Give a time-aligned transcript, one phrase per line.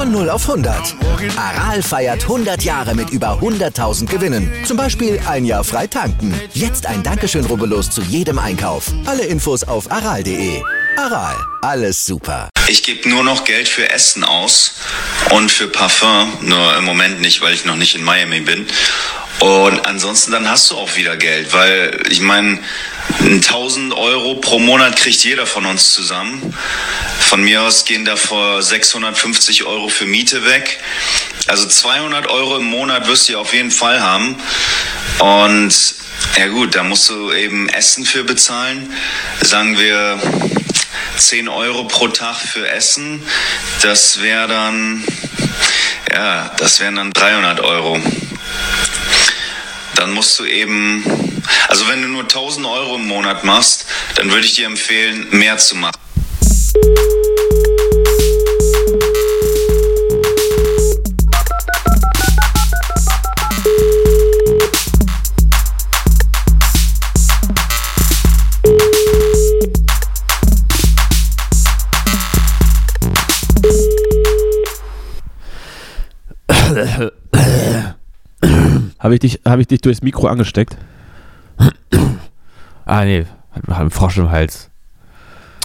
[0.00, 0.94] Von 0 auf 100.
[1.36, 4.50] Aral feiert 100 Jahre mit über 100.000 Gewinnen.
[4.64, 6.32] Zum Beispiel ein Jahr frei tanken.
[6.54, 8.86] Jetzt ein Dankeschön, rubbellos zu jedem Einkauf.
[9.04, 10.62] Alle Infos auf aral.de.
[10.96, 12.48] Aral, alles super.
[12.66, 14.76] Ich gebe nur noch Geld für Essen aus
[15.32, 16.32] und für Parfum.
[16.40, 18.66] Nur im Moment nicht, weil ich noch nicht in Miami bin.
[19.40, 22.58] Und ansonsten dann hast du auch wieder Geld, weil ich meine,
[23.18, 26.54] 1000 Euro pro Monat kriegt jeder von uns zusammen.
[27.28, 30.80] Von mir aus gehen davor 650 Euro für Miete weg.
[31.46, 34.36] Also 200 Euro im Monat wirst du auf jeden Fall haben.
[35.18, 35.94] Und
[36.36, 38.92] ja gut, da musst du eben Essen für bezahlen.
[39.40, 40.20] Sagen wir
[41.16, 43.22] 10 Euro pro Tag für Essen.
[43.82, 45.04] Das wäre dann,
[46.12, 48.00] ja, das wären dann 300 Euro
[50.00, 51.04] dann musst du eben,
[51.68, 55.58] also wenn du nur 1000 Euro im Monat machst, dann würde ich dir empfehlen, mehr
[55.58, 56.00] zu machen.
[79.00, 80.76] Habe ich, dich, hab ich dich durchs Mikro angesteckt?
[82.84, 84.70] ah, nee, hat einen Frosch im Hals.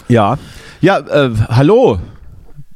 [0.08, 0.38] Ja.
[0.80, 2.00] Ja, äh, hallo.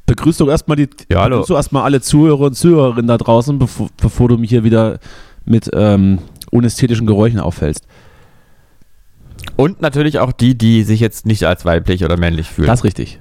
[0.05, 1.45] Begrüß doch erstmal die ja, hallo.
[1.47, 4.99] du erstmal alle Zuhörer und Zuhörerinnen da draußen, bevor, bevor du mich hier wieder
[5.45, 6.19] mit ähm,
[6.51, 7.87] unästhetischen Geräuschen auffällst.
[9.57, 12.69] Und natürlich auch die, die sich jetzt nicht als weiblich oder männlich fühlen.
[12.69, 13.19] Das ist richtig.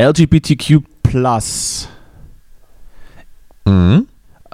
[0.00, 1.88] LGBTQ Plus.
[3.66, 4.06] Mhm.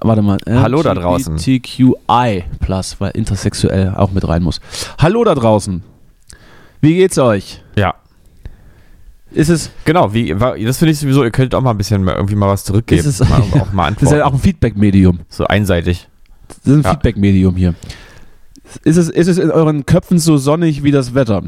[0.02, 0.38] Warte mal.
[0.46, 1.36] Hallo da draußen.
[1.36, 4.60] LGBTQI Plus, weil intersexuell auch mit rein muss.
[4.98, 5.82] Hallo da draußen.
[6.80, 7.62] Wie geht's euch?
[7.76, 7.94] Ja.
[9.30, 9.70] Ist es.
[9.84, 12.64] Genau, wie, das finde ich sowieso, ihr könntet auch mal ein bisschen irgendwie mal was
[12.64, 13.00] zurückgeben.
[13.00, 15.20] Ist es, mal, auch mal das ist ja auch ein Feedback-Medium.
[15.28, 16.08] So einseitig.
[16.48, 16.90] Das ist ein ja.
[16.90, 17.74] Feedback-Medium hier.
[18.84, 21.42] Ist es, ist es in euren Köpfen so sonnig wie das Wetter?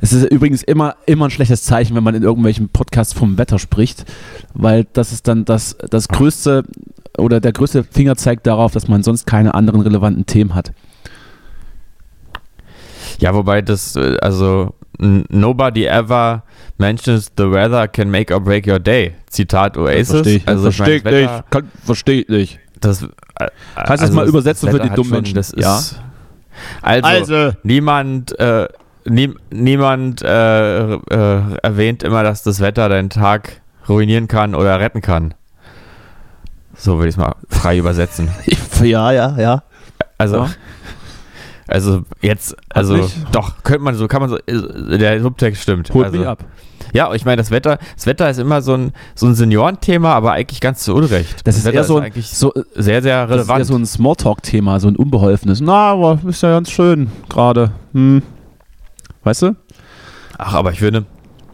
[0.00, 3.58] Es ist übrigens immer, immer ein schlechtes Zeichen, wenn man in irgendwelchen Podcasts vom Wetter
[3.58, 4.04] spricht,
[4.54, 6.64] weil das ist dann das, das größte
[7.16, 10.72] oder der größte Finger zeigt darauf, dass man sonst keine anderen relevanten Themen hat.
[13.18, 16.44] Ja, wobei das, äh, also, nobody ever
[16.76, 19.14] mentions the weather can make or break your day.
[19.28, 20.10] Zitat Oasis.
[20.10, 21.30] Verstehe ich, also, verstehe ich nicht.
[21.84, 22.60] Verstehe ich nicht.
[22.80, 23.08] Das, äh,
[23.74, 25.34] Kannst also das mal übersetzen für die dummen Menschen?
[25.34, 25.80] Das ist, ja.
[26.82, 28.68] Also, also, niemand, äh,
[29.04, 35.00] nie, niemand äh, äh, erwähnt immer, dass das Wetter deinen Tag ruinieren kann oder retten
[35.00, 35.34] kann.
[36.74, 38.28] So würde ich es mal frei übersetzen.
[38.82, 39.62] ja, ja, ja.
[40.16, 40.50] Also, ja.
[41.66, 45.92] also jetzt, also doch, könnte man so, kann man so, der Subtext stimmt.
[45.92, 46.44] Holt also, mich ab.
[46.92, 50.32] Ja, ich meine, das Wetter, das Wetter ist immer so ein, so ein Seniorenthema, aber
[50.32, 51.34] eigentlich ganz zu Unrecht.
[51.34, 53.38] Das, das ist Wetter eher so, ein, so sehr, sehr relevant.
[53.38, 55.60] Das ist eher so ein Smalltalk-Thema, so ein unbeholfenes.
[55.60, 57.72] Na, aber ist ja ganz schön gerade.
[57.92, 58.22] Hm.
[59.24, 59.56] Weißt du?
[60.38, 61.04] Ach, aber ich finde,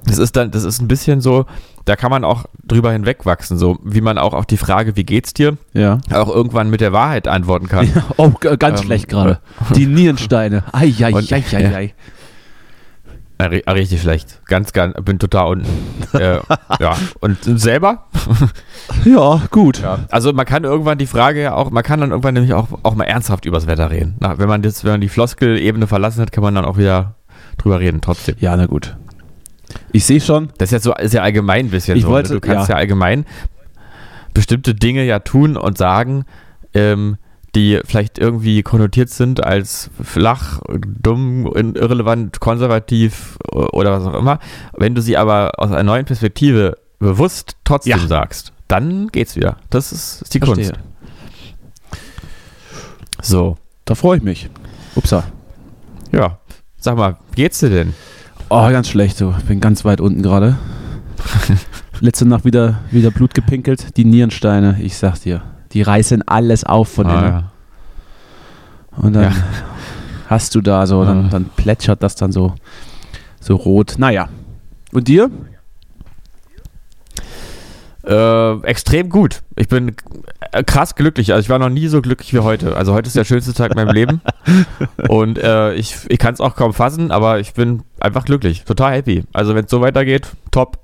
[0.04, 1.46] das ist dann, das ist ein bisschen so,
[1.84, 5.34] da kann man auch drüber hinwegwachsen, so wie man auch auf die Frage, wie geht's
[5.34, 5.98] dir, ja.
[6.12, 7.90] auch irgendwann mit der Wahrheit antworten kann.
[7.94, 9.40] Ja, oh, ganz ähm, schlecht gerade.
[9.74, 10.64] Die Nierensteine.
[10.72, 11.94] Ei, ei, ei, ei, ei.
[13.52, 14.40] Ja, richtig schlecht.
[14.46, 15.66] Ganz, ganz, bin total unten.
[16.18, 16.40] äh,
[16.80, 16.96] ja.
[17.20, 18.06] Und selber?
[19.04, 19.80] ja, gut.
[19.80, 20.00] Ja.
[20.10, 22.94] Also man kann irgendwann die Frage ja auch, man kann dann irgendwann nämlich auch, auch
[22.94, 24.16] mal ernsthaft übers Wetter reden.
[24.20, 27.16] Na, wenn man das, wenn man die Floskel-Ebene verlassen hat, kann man dann auch wieder
[27.58, 28.36] drüber reden, trotzdem.
[28.38, 28.96] Ja, na gut.
[29.92, 30.50] Ich sehe schon.
[30.58, 32.08] Das ist ja so, ist ja allgemein ein bisschen ich so.
[32.08, 32.14] Ne?
[32.14, 32.74] Wollte, du kannst ja.
[32.74, 32.78] ja.
[32.78, 33.24] allgemein
[34.34, 36.24] bestimmte Dinge ja tun und sagen,
[36.74, 37.16] ähm,
[37.54, 44.38] die vielleicht irgendwie konnotiert sind als flach, dumm, irrelevant, konservativ oder was auch immer.
[44.76, 48.06] Wenn du sie aber aus einer neuen Perspektive bewusst trotzdem ja.
[48.06, 49.56] sagst, dann geht's wieder.
[49.70, 50.72] Das ist, ist die Verstehe.
[50.72, 50.80] Kunst.
[53.22, 53.56] So.
[53.84, 54.48] Da freue ich mich.
[54.94, 55.24] Upsa.
[56.12, 56.38] Ja.
[56.78, 57.94] Sag mal, wie geht's dir denn?
[58.48, 59.16] Oh, ganz schlecht.
[59.16, 59.34] So.
[59.46, 60.56] Bin ganz weit unten gerade.
[62.00, 63.96] Letzte Nacht wieder, wieder Blut gepinkelt.
[63.96, 65.42] Die Nierensteine, ich sag's dir.
[65.74, 67.30] Die reißen alles auf von ah, innen.
[67.30, 67.52] Ja.
[68.96, 69.32] Und dann ja.
[70.28, 72.54] hast du da so, dann, dann plätschert das dann so,
[73.40, 73.96] so rot.
[73.98, 74.28] Naja.
[74.92, 75.30] Und dir?
[78.06, 79.42] Äh, extrem gut.
[79.56, 79.96] Ich bin
[80.52, 81.32] äh, krass glücklich.
[81.32, 82.76] Also ich war noch nie so glücklich wie heute.
[82.76, 84.20] Also heute ist der schönste Tag in meinem Leben.
[85.08, 88.64] Und äh, ich, ich kann es auch kaum fassen, aber ich bin einfach glücklich.
[88.64, 89.24] Total happy.
[89.32, 90.78] Also wenn es so weitergeht, top.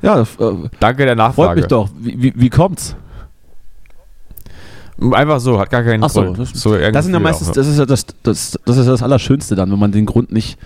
[0.00, 1.48] Ja, das, äh, Danke der Nachfrage.
[1.48, 1.90] freut mich doch.
[1.98, 2.96] Wie, wie, wie kommt's?
[5.12, 6.38] Einfach so, hat gar keinen Ach so, Grund.
[6.38, 7.52] das- so Das sind ja meistens, ja.
[7.54, 10.32] das ist ja das, das, das ist ja das Allerschönste dann, wenn man den Grund
[10.32, 10.58] nicht,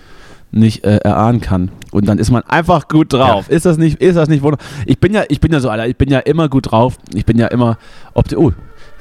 [0.51, 1.71] nicht äh, erahnen kann.
[1.91, 3.49] Und dann ist man einfach gut drauf.
[3.49, 4.65] Ist das nicht, ist das nicht wunderbar?
[4.85, 6.97] Ich bin ja, ich bin ja so, Alter, ich bin ja immer gut drauf.
[7.13, 7.77] Ich bin ja immer
[8.13, 8.51] opti Oh,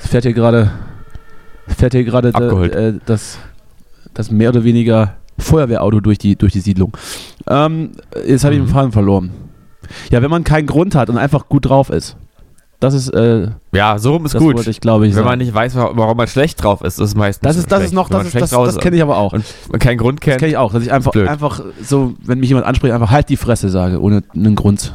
[0.03, 0.71] es fährt hier gerade,
[1.67, 3.39] fährt hier gerade äh, das,
[4.15, 6.97] das mehr oder weniger Feuerwehrauto durch die, durch die Siedlung.
[7.49, 7.93] Ähm,
[8.27, 8.73] jetzt habe ich den Mhm.
[8.73, 9.31] Faden verloren.
[10.11, 12.17] Ja, wenn man keinen Grund hat und einfach gut drauf ist.
[12.81, 14.65] Das ist, äh, Ja, so rum ist das gut.
[14.67, 15.27] ich, glaube ich, Wenn sagen.
[15.29, 17.79] man nicht weiß, wa- warum man schlecht drauf ist, ist es meistens das ist, das
[17.79, 17.87] schlecht.
[17.89, 19.33] ist noch, das, ist, das, das kenne ich aber auch.
[19.33, 19.45] Und
[19.81, 20.39] keinen Grund Das kennt.
[20.39, 23.37] kenne ich auch, dass ich einfach, einfach so, wenn mich jemand anspricht, einfach halt die
[23.37, 24.95] Fresse sage, ohne einen Grund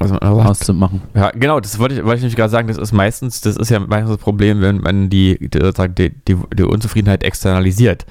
[0.00, 0.48] was man sagt.
[0.48, 1.02] auszumachen.
[1.14, 3.68] Ja, genau, das wollte ich, wollte ich nämlich gerade sagen, das ist meistens, das ist
[3.68, 8.06] ja meistens das Problem, wenn man die, die, die, die Unzufriedenheit externalisiert.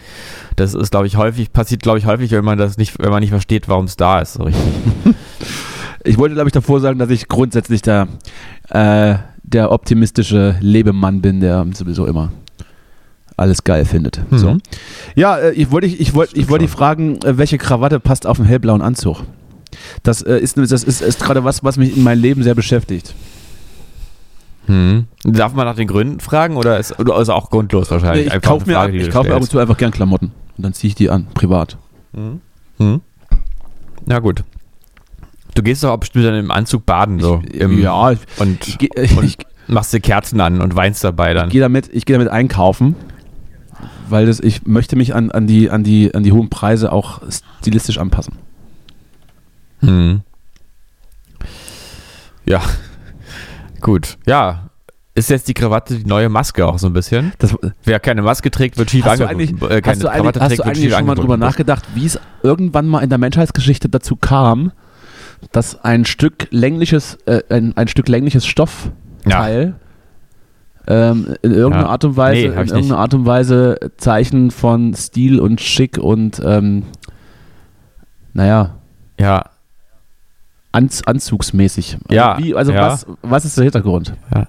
[0.57, 3.21] Das ist, glaube ich, häufig, passiert, glaube ich, häufig, wenn man das nicht, wenn man
[3.21, 4.33] nicht versteht, warum es da ist.
[4.33, 4.63] So richtig.
[6.07, 8.07] Ich wollte, glaube ich, davor sagen, dass ich grundsätzlich der,
[8.69, 12.31] äh, der optimistische Lebemann bin, der sowieso immer
[13.37, 14.19] alles geil findet.
[14.31, 14.37] Mhm.
[14.37, 14.57] So.
[15.15, 18.25] Ja, äh, ich wollte ich, ich wollte ich wollte dich fragen, äh, welche Krawatte passt
[18.25, 19.21] auf einen hellblauen Anzug?
[20.01, 23.13] Das äh, ist, das ist, ist gerade was, was mich in meinem Leben sehr beschäftigt.
[24.65, 25.05] Hm.
[25.23, 28.33] Darf man nach den Gründen fragen oder ist, oder ist auch grundlos wahrscheinlich?
[28.33, 30.73] ich kaufe mir, Frage, ich kauf mir ab und zu einfach gern Klamotten und dann
[30.73, 31.77] ziehe ich die an, privat.
[32.13, 33.01] Hm.
[34.05, 34.43] Na gut.
[35.57, 37.41] Du gehst doch auch bestimmt dann im Anzug baden so.
[37.51, 41.33] Im, ja, ich, Und, ich, geh- und ich, machst dir Kerzen an und weinst dabei
[41.33, 41.47] dann.
[41.47, 42.95] Ich gehe damit, ich gehe damit einkaufen,
[44.07, 47.23] weil das, ich möchte mich an, an, die, an, die, an die hohen Preise auch
[47.59, 48.35] stilistisch anpassen.
[49.79, 50.21] Hm.
[52.45, 52.61] Ja.
[53.81, 54.19] Gut.
[54.27, 54.69] Ja.
[55.15, 57.33] Ist jetzt die Krawatte die neue Maske auch so ein bisschen?
[57.39, 59.71] Das, Wer keine Maske trägt, wird schief hast, angeguckt.
[59.71, 62.05] Äh, keine hast du eigentlich, Krawatte hast trägt, du eigentlich schon mal drüber nachgedacht, wie
[62.05, 64.71] es irgendwann mal in der Menschheitsgeschichte dazu kam,
[65.51, 69.75] dass ein Stück längliches, äh, ein, ein Stück längliches Stoffteil
[70.87, 71.89] ähm, in irgendeiner Ja.
[71.89, 76.41] Art und Weise, Nee, in irgendeiner Art und Weise Zeichen von Stil und Schick und
[76.43, 76.83] ähm,
[78.33, 78.75] naja,
[79.19, 79.45] Ja,
[80.71, 81.95] Anz anzugsmäßig.
[81.95, 82.87] Also Ja, Wie, also ja.
[82.87, 84.13] was, was ist der Hintergrund?
[84.33, 84.47] Ja,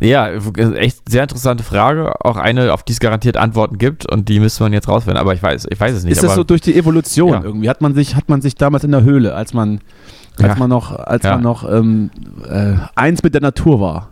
[0.00, 2.12] echt sehr interessante Frage.
[2.24, 5.20] Auch eine, auf die es garantiert Antworten gibt und die müsste man jetzt rausfinden.
[5.20, 6.12] Aber ich weiß, ich weiß es nicht.
[6.12, 7.42] ist das so durch die Evolution Ja.
[7.42, 7.68] irgendwie?
[7.68, 9.80] Hat man sich, hat man sich damals in der Höhle, als man,
[10.38, 10.56] als Ja.
[10.56, 11.32] man noch, als Ja.
[11.34, 12.10] man noch ähm,
[12.48, 14.10] äh, eins mit der Natur war,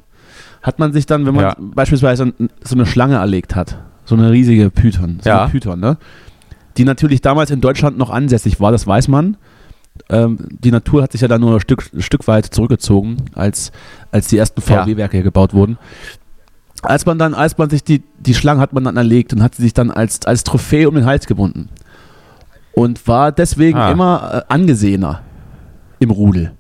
[0.62, 1.56] hat man sich dann, wenn man Ja.
[1.58, 2.32] beispielsweise
[2.62, 5.42] so eine Schlange erlegt hat, so eine riesige Python, so Ja.
[5.42, 5.96] eine Python, ne?
[6.76, 9.36] Die natürlich damals in Deutschland noch ansässig war, das weiß man.
[10.08, 13.72] Ähm, die Natur hat sich ja dann nur ein Stück, ein Stück weit zurückgezogen, als,
[14.10, 14.60] als die ersten.
[14.60, 15.78] VW-Werke hier gebaut wurden.
[16.82, 19.54] Als man dann, als man sich die, die Schlange hat man dann erlegt und hat
[19.56, 21.68] sie sich dann als, als Trophäe um den Hals gebunden.
[22.72, 23.90] Und war deswegen Ah.
[23.90, 25.22] immer äh, angesehener
[25.98, 26.52] im Rudel.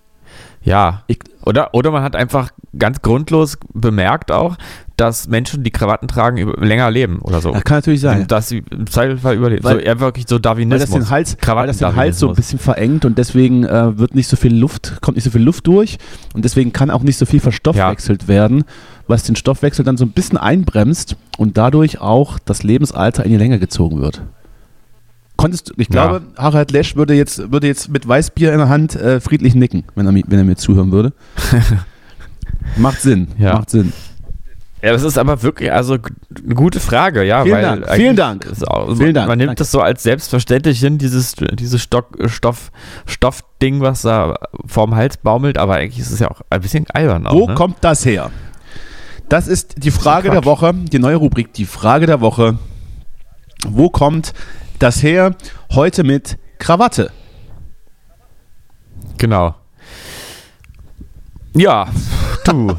[0.62, 1.02] ja.
[1.06, 4.56] Ich- oder, oder man hat einfach ganz grundlos bemerkt auch,
[4.98, 7.52] dass Menschen, die Krawatten tragen, über, länger leben oder so.
[7.52, 8.26] Das kann natürlich sein.
[8.26, 9.64] Dass sie im Zweifelsfall überleben.
[9.64, 10.90] Weil- so eher wirklich so Weil das Darwinismus.
[10.90, 14.28] den Hals, weil das den Hals so ein bisschen verengt und deswegen äh, wird nicht
[14.28, 15.96] so viel Luft, kommt nicht so viel Luft durch
[16.34, 18.64] und deswegen kann auch nicht so viel verstoffwechselt werden,
[19.06, 23.38] was den Stoffwechsel dann so ein bisschen einbremst und dadurch auch das Lebensalter in die
[23.38, 24.22] Länge gezogen wird.
[25.38, 26.08] Konntest ich Ja.
[26.08, 29.84] glaube, Harald Lesch würde jetzt, würde jetzt mit Weißbier in der Hand äh, friedlich nicken,
[29.94, 31.12] wenn er, wenn er mir zuhören würde.
[32.76, 33.54] macht Sinn, Ja.
[33.54, 33.92] macht Sinn.
[34.82, 37.42] Ja, das ist aber wirklich also eine gute Frage, ja.
[37.42, 38.44] Vielen weil Dank, vielen Dank.
[38.44, 39.58] ist Auch, Vielen Dank, Man nimmt danke.
[39.58, 42.70] das so als selbstverständlich hin, dieses, dieses Stock, Stoff,
[43.06, 47.26] Stoffding, was da vorm Hals baumelt, aber eigentlich ist es ja auch ein bisschen albern.
[47.26, 47.54] Auch, Wo ne?
[47.54, 48.30] kommt das her?
[49.28, 50.46] Das ist die Frage der Quatsch.
[50.46, 52.58] Woche, die neue Rubrik, die Frage der Woche.
[53.68, 54.32] Wo kommt
[54.78, 55.34] das her?
[55.72, 57.10] Heute mit Krawatte.
[59.18, 59.54] Genau.
[61.54, 61.88] Ja,
[62.44, 62.76] du.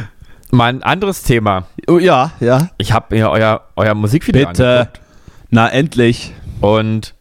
[0.50, 1.66] Mal ein anderes Thema.
[1.88, 2.68] Oh, ja, ja.
[2.78, 4.68] Ich habe mir euer, euer Musikvideo Bitte.
[4.80, 5.00] angeguckt.
[5.50, 6.32] Na, endlich.
[6.60, 7.14] Und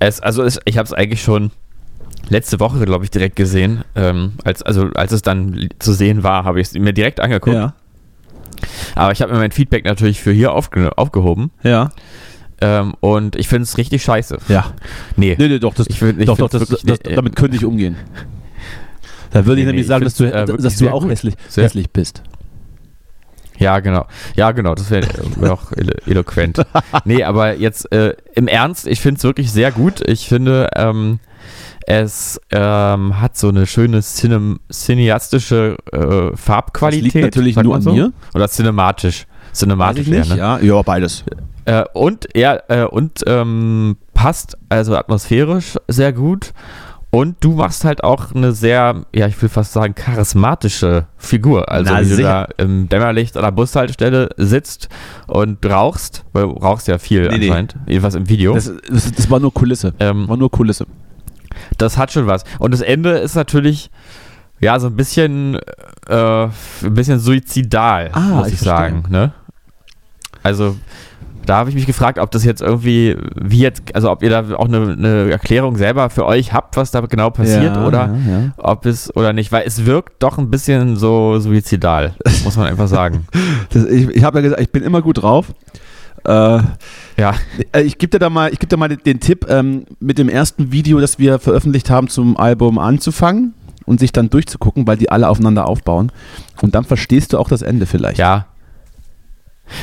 [0.00, 1.50] es, also es, ich habe es eigentlich schon
[2.28, 3.84] letzte Woche, glaube ich, direkt gesehen.
[3.94, 7.54] Ähm, als, also als es dann zu sehen war, habe ich es mir direkt angeguckt.
[7.56, 7.74] Ja,
[8.94, 11.50] Aber ich habe mir mein Feedback natürlich für hier aufge aufgehoben.
[11.62, 11.90] ja.
[12.60, 14.38] Ähm, und ich finde es richtig scheiße.
[14.48, 14.72] Ja.
[15.16, 15.36] Nee.
[15.38, 17.56] Nee, nee, doch, das, Ich find- ich doch, doch das, wirklich- das, nee, damit könnte
[17.56, 17.96] ich umgehen.
[19.30, 21.10] Da würde Nee, ich nämlich nee, sagen, ich dass du, äh, dass du auch gut.
[21.10, 22.22] hässlich, Sehr- hässlich bist.
[23.58, 24.06] Ja, genau.
[24.36, 24.74] Ja, genau.
[24.74, 26.62] Das wäre wär auch elo eloquent.
[27.04, 30.00] nee, aber jetzt äh, im Ernst, ich finde es wirklich sehr gut.
[30.08, 31.18] Ich finde, ähm,
[31.86, 37.06] Es ähm, hat so eine schöne cinem cineastische äh, Farbqualität.
[37.06, 38.12] Das liegt natürlich nur an mir.
[38.34, 39.26] Oder cinematisch.
[39.54, 40.36] Cinematisch eher, ne?
[40.36, 40.58] ja.
[40.60, 41.24] Ja, beides.
[41.68, 46.52] Äh, und er äh, und ähm, passt also atmosphärisch sehr gut.
[47.10, 51.70] Und du machst halt auch eine sehr, ja, ich will fast sagen, charismatische Figur.
[51.70, 52.48] Also Na, wie du sicher.
[52.56, 54.88] da im Dämmerlicht an der Bushaltestelle sitzt
[55.26, 57.46] und rauchst, weil du rauchst ja viel Nee, nee.
[57.48, 58.52] anscheinend, jedenfalls im Video.
[58.54, 59.94] Das, das, das war nur Kulisse.
[60.00, 60.86] ähm, War nur Kulisse.
[61.78, 62.44] das hat schon was.
[62.58, 63.90] Und das Ende ist natürlich,
[64.60, 65.58] ja, so ein bisschen,
[66.08, 66.50] äh, ein
[66.94, 69.04] bisschen suizidal, Ah, muss ich ich, sagen.
[69.08, 69.32] Ne?
[70.42, 70.76] Also,
[71.48, 74.44] da habe ich mich gefragt, ob das jetzt irgendwie, wie jetzt, also ob ihr da
[74.56, 78.32] auch eine, eine Erklärung selber für euch habt, was da genau passiert Ja, oder ja,
[78.32, 78.52] ja.
[78.58, 82.14] ob es oder nicht, weil es wirkt doch ein bisschen so suizidal,
[82.44, 83.26] muss man einfach sagen.
[83.70, 85.52] Das, ich ich habe ja gesagt, ich bin immer gut drauf.
[86.24, 86.30] Äh,
[87.16, 87.34] Ja,
[87.72, 90.18] Äh, Ich gebe dir da mal, ich geb dir mal den, den Tipp, ähm, mit
[90.18, 93.54] dem ersten Video, das wir veröffentlicht haben, zum Album anzufangen
[93.86, 96.12] und sich dann durchzugucken, weil die alle aufeinander aufbauen.
[96.62, 98.18] Und dann verstehst du auch das Ende vielleicht.
[98.18, 98.46] ja.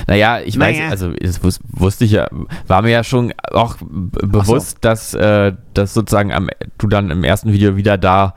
[0.08, 0.90] Naja, ich weiß, Naja.
[0.90, 2.28] also das wus wusste ich ja,
[2.68, 7.52] war mir ja schon auch bewusst, dass, äh, dass sozusagen am, du dann im ersten
[7.54, 8.34] Video wieder da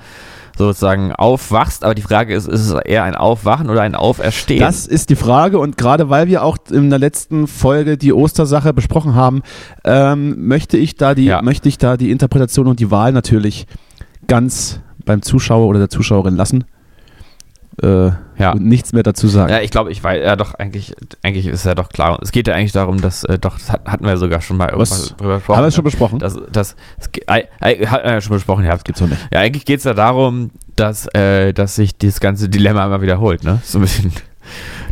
[0.57, 4.59] sozusagen aufwachst, aber die Frage ist, ist es eher ein Aufwachen oder ein Auferstehen?
[4.59, 8.75] Das ist die Frage und gerade weil wir auch in der letzten Folge die Ostersache
[8.75, 9.43] besprochen haben,
[9.85, 11.43] ähm, möchte ich da die, Ja.
[11.43, 13.67] möchte ich da die Interpretation und die Wahl natürlich
[14.27, 16.65] ganz beim Zuschauer oder der Zuschauerin lassen.
[17.83, 18.53] Äh, Ja.
[18.53, 19.51] Und nichts mehr dazu sagen.
[19.53, 22.19] Ja, ich glaube, ich weiß, ja doch, eigentlich, eigentlich ist ja doch klar.
[22.23, 24.71] Es geht ja eigentlich darum, dass, äh, doch, das hat- hatten wir sogar schon mal
[24.75, 24.91] Was?
[24.91, 25.57] irgendwas drüber gesprochen.
[25.57, 26.19] Haben wir es schon besprochen?
[26.21, 28.77] Das, das, das, ei- ei- hat man ja schon besprochen, ja.
[28.77, 29.21] gibt's doch nicht.
[29.33, 33.43] Ja, eigentlich geht es ja darum, dass, äh, dass sich dieses ganze Dilemma immer wiederholt,
[33.43, 33.59] ne?
[33.65, 34.13] So ein bisschen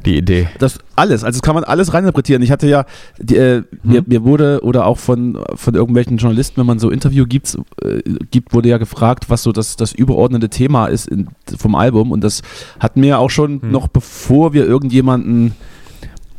[0.06, 0.48] die Idee.
[0.58, 2.42] Das alles, also das kann man alles reininterpretieren.
[2.42, 2.86] Ich hatte ja,
[3.18, 7.26] die, äh, mir, mir wurde oder auch von, von irgendwelchen Journalisten, wenn man so Interview
[7.26, 11.74] gibt, äh, gibt, wurde ja gefragt, was so das, das überordnete Thema ist in, vom
[11.74, 12.12] Album.
[12.12, 12.42] Und das
[12.80, 13.70] hat mir auch schon Hm.
[13.70, 15.54] noch bevor wir irgendjemanden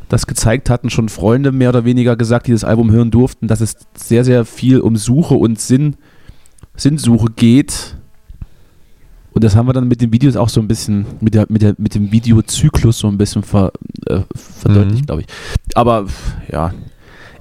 [0.08, 3.60] das gezeigt hatten, schon Freunde mehr oder weniger gesagt, die das Album hören durften, dass
[3.60, 5.96] es sehr, sehr viel um Suche und Sinn,
[6.74, 7.97] Sinnsuche geht.
[9.38, 11.62] Und das haben wir dann mit den Videos auch so ein bisschen, mit, der, mit,
[11.62, 13.70] der, mit dem Videozyklus so ein bisschen ver,
[14.06, 15.06] äh, verdeutlicht, Mhm.
[15.06, 15.28] glaube ich.
[15.76, 16.06] Aber
[16.50, 16.74] ja,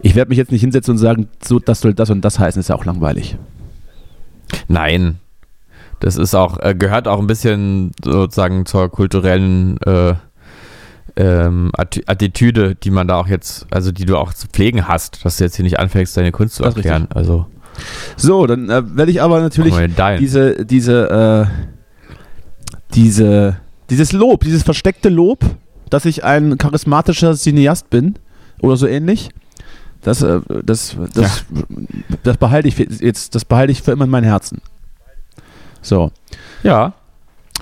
[0.03, 2.59] ich werde mich jetzt nicht hinsetzen und sagen, so, das soll das und das heißen,
[2.59, 3.35] ist ja auch langweilig.
[4.67, 5.17] Nein.
[5.99, 10.13] Das ist auch, äh, gehört auch ein bisschen sozusagen zur kulturellen äh,
[11.15, 15.25] ähm, Atti- Attitüde, die man da auch jetzt, also die du auch zu pflegen hast,
[15.25, 17.07] dass du jetzt hier nicht anfängst, deine Kunst zu erklären.
[17.15, 17.47] Also,
[18.17, 19.73] So, dann äh, werde ich aber natürlich
[20.19, 21.73] diese, diese, äh,
[22.93, 23.57] diese,
[23.89, 25.43] dieses Lob, dieses versteckte Lob,
[25.89, 28.15] dass ich ein charismatischer Cineast bin
[28.61, 29.29] oder so ähnlich,
[30.01, 31.45] das, äh, das, das,
[32.23, 34.61] das behalte ich für- jetzt, das behalte ich für immer in meinem Herzen.
[35.81, 36.11] So.
[36.63, 36.93] ja,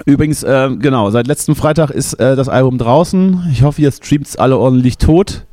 [0.05, 3.48] Übrigens, äh, genau, seit letzten Freitag ist äh, das Album draußen.
[3.53, 5.46] Ich hoffe, ihr streamt es alle ordentlich tot.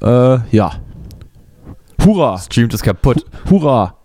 [0.00, 0.74] Äh, ja.
[2.04, 2.38] Hurra!
[2.38, 3.24] streamt ist kaputt.
[3.50, 3.96] Hurra!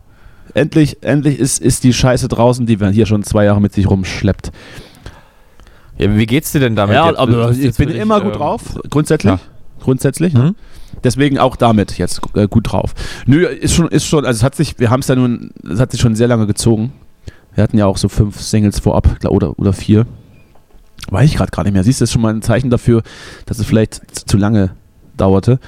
[0.54, 3.90] Endlich, endlich ist, ist die Scheiße draußen, die man hier schon zwei Jahre mit sich
[3.90, 4.52] rumschleppt.
[5.98, 6.96] Ja, wie geht's dir denn damit?
[6.96, 7.18] Ja, jetzt?
[7.18, 9.34] aber Ist ich jetzt bin wirklich, immer gut ähm, drauf, grundsätzlich.
[9.34, 9.40] ja.
[9.80, 10.52] Grundsätzlich, ne?
[10.52, 10.56] Mhm.
[11.04, 12.94] Deswegen auch damit jetzt äh, gut drauf.
[13.26, 15.80] Nö, ist schon, ist schon, also es hat sich, wir haben es ja nun, es
[15.80, 16.94] hat sich schon sehr lange gezogen.
[17.54, 20.06] Wir hatten ja auch so fünf Singles vorab, oder, oder vier.
[21.10, 21.84] Weiß ich gerade gar nicht mehr.
[21.84, 23.04] Siehst du, das ist schon mal ein Zeichen dafür,
[23.46, 24.72] dass es vielleicht zu lange
[25.18, 25.60] dauerte.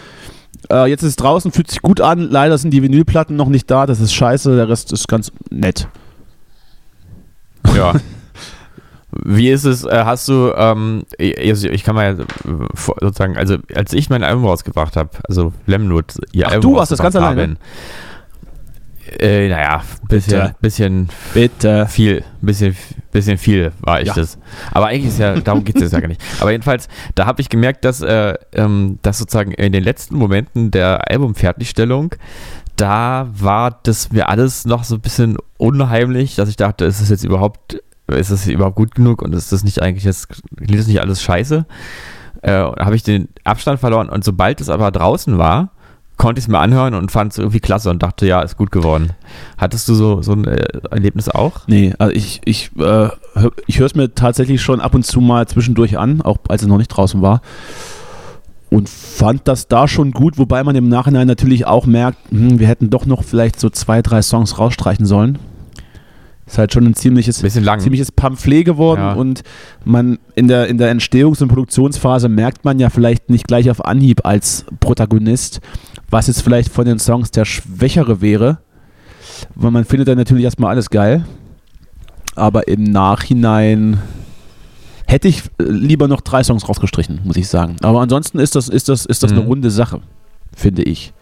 [0.72, 2.20] Äh, jetzt ist es draußen, fühlt sich gut an.
[2.20, 3.86] Leider sind die Vinylplatten noch nicht da.
[3.86, 4.56] Das ist scheiße.
[4.56, 5.88] Der Rest ist ganz nett.
[7.76, 7.94] Ja.
[9.24, 12.26] Wie ist es, äh, hast du, ähm, ich, kann mal äh,
[13.00, 16.92] sozusagen, also als ich mein Album rausgebracht habe, also Lemnut, ihr Ach, Album du hast
[16.92, 17.56] das ganz alleine?
[19.20, 20.56] Äh, naja, bisschen, Bitte.
[20.62, 21.86] bisschen Bitte.
[21.88, 22.76] viel, bisschen,
[23.12, 24.14] bisschen viel war ich Ja.
[24.16, 24.38] das.
[24.72, 26.22] Aber eigentlich ist ja, darum geht es jetzt ja gar nicht.
[26.42, 30.72] Aber jedenfalls, da habe ich gemerkt, dass, äh, ähm, dass sozusagen in den letzten Momenten
[30.72, 32.16] der Albumfertigstellung,
[32.78, 37.10] da war das mir alles noch so ein bisschen unheimlich, dass ich dachte, ist es
[37.10, 40.88] jetzt überhaupt, ist es überhaupt gut genug und ist das nicht eigentlich jetzt, klingt das
[40.88, 41.66] nicht alles scheiße?
[42.42, 45.72] Äh, habe ich den Abstand verloren und sobald es aber draußen war,
[46.18, 48.72] konnte ich es mir anhören und fand es irgendwie klasse und dachte, ja, ist gut
[48.72, 49.12] geworden.
[49.58, 51.68] Hattest du so, so ein äh, Erlebnis auch?
[51.68, 53.10] Nee, also ich, ich, äh,
[53.68, 56.68] ich höre es mir tatsächlich schon ab und zu mal zwischendurch an, auch als es
[56.68, 57.42] noch nicht draußen war.
[58.70, 62.68] Und fand das da schon gut, wobei man im Nachhinein natürlich auch merkt, hm, wir
[62.68, 65.38] hätten doch noch vielleicht so zwei, drei Songs rausstreichen sollen.
[66.48, 69.14] Ist halt schon ein ziemliches, ziemliches Pamphlet geworden Ja.
[69.14, 69.42] und
[69.84, 73.84] man in der, in der Entstehungs- und Produktionsphase merkt man ja vielleicht nicht gleich auf
[73.84, 75.60] Anhieb als Protagonist,
[76.10, 78.60] was jetzt vielleicht von den Songs der Schwächere wäre.
[79.56, 81.26] Weil man findet dann natürlich erstmal alles geil.
[82.36, 84.00] Aber im Nachhinein
[85.08, 87.76] hätte ich äh, lieber noch drei Songs rausgestrichen, muss ich sagen.
[87.82, 89.48] Aber ansonsten ist das, ist das, ist das eine Mhm.
[89.48, 90.02] runde Sache,
[90.56, 91.14] finde ich.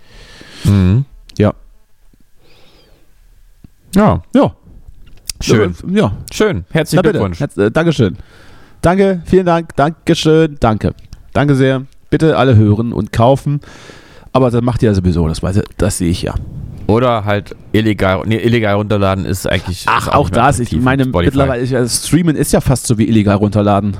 [0.63, 1.05] Mhm.
[1.37, 1.53] Ja.
[3.95, 4.55] Ja, Ja.
[5.41, 5.75] schön.
[5.91, 6.13] Ja.
[6.31, 6.65] Schön.
[6.71, 7.03] Herzlichen.
[7.03, 7.39] Glückwunsch.
[7.39, 8.17] Herz- äh, Dankeschön.
[8.81, 10.93] Danke, vielen Dank, Dankeschön, danke.
[11.31, 11.85] Danke sehr.
[12.09, 13.61] Bitte alle hören und kaufen.
[14.33, 16.33] Aber das macht ihr ja sowieso, das weiß ich, das sehe ich ja.
[16.87, 19.85] Oder halt illegal, nee, illegal runterladen ist eigentlich.
[19.87, 20.59] Ach, ist auch mehr das.
[20.59, 21.25] Ich meine, Spotify.
[21.27, 23.95] mittlerweile ist ja, Streamen ist ja fast so wie illegal runterladen.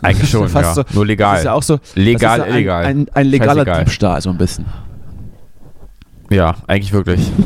[0.00, 0.84] Eigentlich schon, Fast ja.
[0.84, 1.32] so- Nur legal.
[1.32, 1.78] Das ist ja auch so.
[1.94, 2.84] Legal, ja illegal.
[2.84, 3.84] Ein, ein, ein legaler Scheißegal.
[3.84, 4.66] Diebstahl, so ein bisschen.
[6.30, 7.30] Ja, eigentlich wirklich.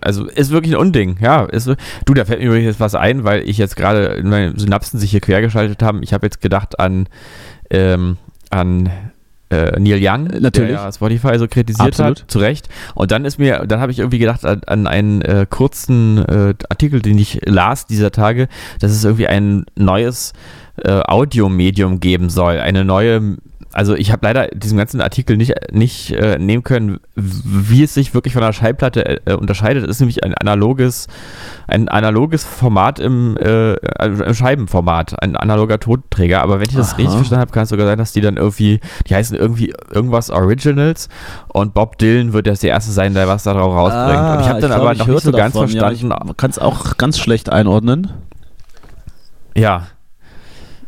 [0.00, 1.44] Also ist wirklich ein Unding, ja.
[1.44, 1.68] Ist,
[2.04, 5.12] du, da fällt mir übrigens jetzt was ein, weil ich jetzt gerade meine Synapsen sich
[5.12, 6.02] hier quergeschaltet haben.
[6.02, 7.06] Ich habe jetzt gedacht an,
[7.70, 8.16] ähm,
[8.50, 8.90] an
[9.50, 10.70] äh, Neil Young, Natürlich.
[10.70, 12.22] der ja Spotify so kritisiert Absolut.
[12.22, 12.68] hat, zu Recht.
[12.94, 16.54] Und dann ist mir, dann habe ich irgendwie gedacht an, an einen äh, kurzen äh,
[16.68, 18.48] Artikel, den ich las dieser Tage,
[18.80, 20.32] dass es irgendwie ein neues
[20.76, 23.36] äh, Audiomedium geben soll, eine neue
[23.72, 28.14] also ich habe leider diesen ganzen Artikel nicht, nicht äh, nehmen können, wie es sich
[28.14, 29.84] wirklich von einer Schallplatte äh, unterscheidet.
[29.84, 31.06] Es ist nämlich ein analoges,
[31.66, 36.42] ein analoges Format im, äh, also im Scheibenformat, ein analoger Tonträger.
[36.42, 36.96] Aber wenn ich das Aha.
[36.96, 40.30] richtig verstanden habe, kann es sogar sein, dass die dann irgendwie, die heißen irgendwie irgendwas
[40.30, 41.08] Originals
[41.48, 44.36] und Bob Dylan wird jetzt der Erste sein, der was darauf rausbringt.
[44.36, 46.08] und ich habe dann aber noch nicht so ganz verstanden.
[46.08, 48.10] man kann es auch ganz schlecht einordnen.
[49.54, 49.88] Ja.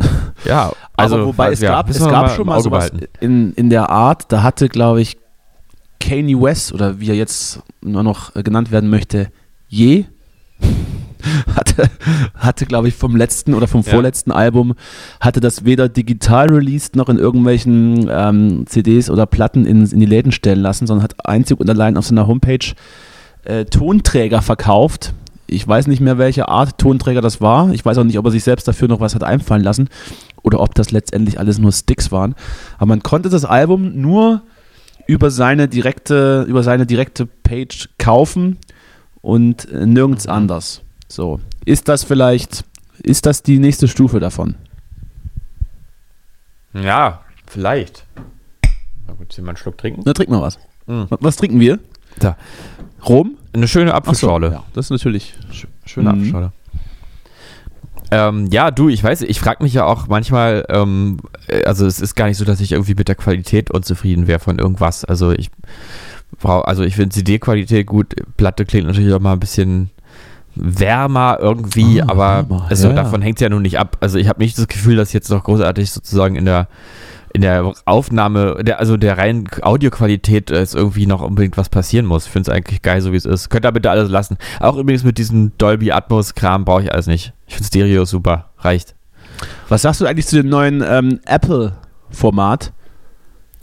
[0.46, 3.08] Ja, also Aber wobei es ja, gab, es gab schon mal sowas behalten.
[3.20, 5.18] in, in der Art, da hatte, glaube ich,
[6.00, 9.28] Kanye West oder wie er jetzt nur noch äh, genannt werden möchte,
[9.68, 10.06] je
[11.56, 11.90] hatte,
[12.34, 13.90] hatte glaube ich, vom letzten oder vom Ja.
[13.92, 14.74] vorletzten Album,
[15.20, 20.06] hatte das weder digital released noch in irgendwelchen ähm, CDs oder Platten in, in die
[20.06, 22.72] Läden stellen lassen, sondern hat einzig und allein auf seiner Homepage
[23.44, 25.12] äh, Tonträger verkauft.
[25.50, 27.72] Ich weiß nicht mehr, welche Art Tonträger das war.
[27.72, 29.88] Ich weiß auch nicht, ob er sich selbst dafür noch was hat einfallen lassen
[30.42, 32.34] oder ob das letztendlich alles nur Sticks waren.
[32.76, 34.42] Aber man konnte das Album nur
[35.06, 38.58] über seine direkte, über seine direkte Page kaufen
[39.22, 40.82] und äh, nirgends anders.
[41.08, 41.40] So.
[41.64, 42.64] Ist das vielleicht,
[43.02, 44.54] ist das die nächste Stufe davon?
[46.72, 48.04] Ja, vielleicht.
[49.08, 50.02] Na gut, hier mal einen Schluck trinken.
[50.04, 50.60] Na, trink mal was.
[50.86, 51.06] Mhm.
[51.08, 51.80] Was, was trinken wir?
[52.20, 52.36] Da.
[53.08, 53.36] Rom?
[53.52, 54.52] Eine schöne Ach so, Apfelschorle.
[54.52, 55.34] Ja, das ist natürlich.
[55.52, 56.18] Sch- Schöne Mhm.
[56.18, 56.52] Apfelschorle.
[58.12, 62.00] Ähm, ja, du, ich weiß, ich frage mich ja auch manchmal, ähm, äh, also es
[62.00, 65.04] ist gar nicht so, dass ich irgendwie mit der Qualität unzufrieden wäre von irgendwas.
[65.04, 65.50] Also ich
[66.40, 69.90] brauche, also ich finde CD-Qualität gut, Platte klingt natürlich auch mal ein bisschen
[70.56, 73.02] wärmer irgendwie, Ah, aber wärmer, also ja, ja.
[73.02, 73.96] davon hängt es ja nun nicht ab.
[74.00, 76.66] Also ich habe nicht das Gefühl, dass jetzt noch großartig sozusagen in der
[77.32, 82.06] in der Aufnahme, der, also der reinen Audioqualität äh, ist irgendwie noch unbedingt was passieren
[82.06, 82.26] muss.
[82.26, 83.50] Ich finde es eigentlich geil, so wie es ist.
[83.50, 84.36] Könnt ihr bitte alles lassen.
[84.58, 87.32] Auch übrigens mit diesem Dolby Atmos Kram brauche ich alles nicht.
[87.46, 88.50] Ich finde Stereo super.
[88.58, 88.94] Reicht.
[89.68, 92.72] Was sagst du eigentlich zu dem neuen ähm, Apple-Format?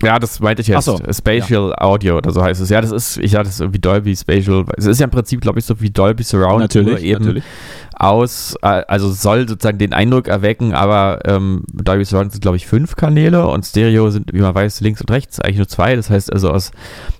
[0.03, 0.85] Ja, das meinte ich jetzt.
[0.85, 2.69] So, Spatial Audio oder so heißt es.
[2.69, 4.65] Ja, das ist, ich hatte es irgendwie Dolby Spatial.
[4.77, 6.73] Es ist ja im Prinzip, glaube ich, so wie Dolby Surround.
[6.75, 7.41] nur eben
[7.99, 12.67] aus, äh, also soll sozusagen den Eindruck erwecken, aber ähm, Dolby Surround sind, glaube ich,
[12.67, 15.95] fünf Kanäle und Stereo sind, wie man weiß, links und rechts eigentlich nur zwei.
[15.95, 16.71] Das heißt also, aus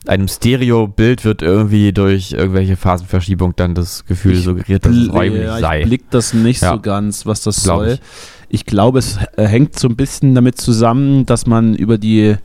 [0.06, 5.44] einem Stereo-Bild wird irgendwie durch irgendwelche Phasenverschiebung dann das Gefühl Ich suggeriert, dass es räumlich
[5.44, 5.82] ja, sei.
[5.82, 6.74] Ich blick das nicht Ja.
[6.74, 7.88] so ganz, was das Glaub soll.
[7.94, 8.02] ich.
[8.50, 12.36] Ich, glaube, es äh, hängt so ein bisschen damit zusammen, dass man über die,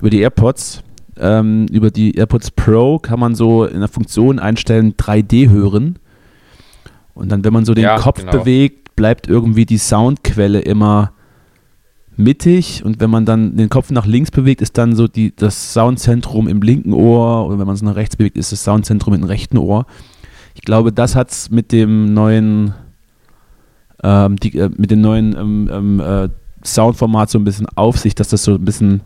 [0.00, 0.82] über die AirPods,
[1.18, 5.98] ähm, über die AirPods Pro kann man so in der Funktion einstellen 3D hören.
[7.16, 8.32] Und dann, wenn man so den Ja, Kopf genau.
[8.32, 11.12] bewegt, bleibt irgendwie die Soundquelle immer
[12.16, 15.74] mittig und wenn man dann den Kopf nach links bewegt, ist dann so die, das
[15.74, 19.24] Soundzentrum im linken Ohr oder wenn man es nach rechts bewegt, ist das Soundzentrum im
[19.24, 19.84] rechten Ohr.
[20.54, 22.74] Ich glaube, das hat es mit dem neuen
[24.02, 26.28] ähm, die, äh, mit dem neuen ähm, ähm, äh,
[26.64, 29.02] Soundformat so ein bisschen auf sich, dass das so ein bisschen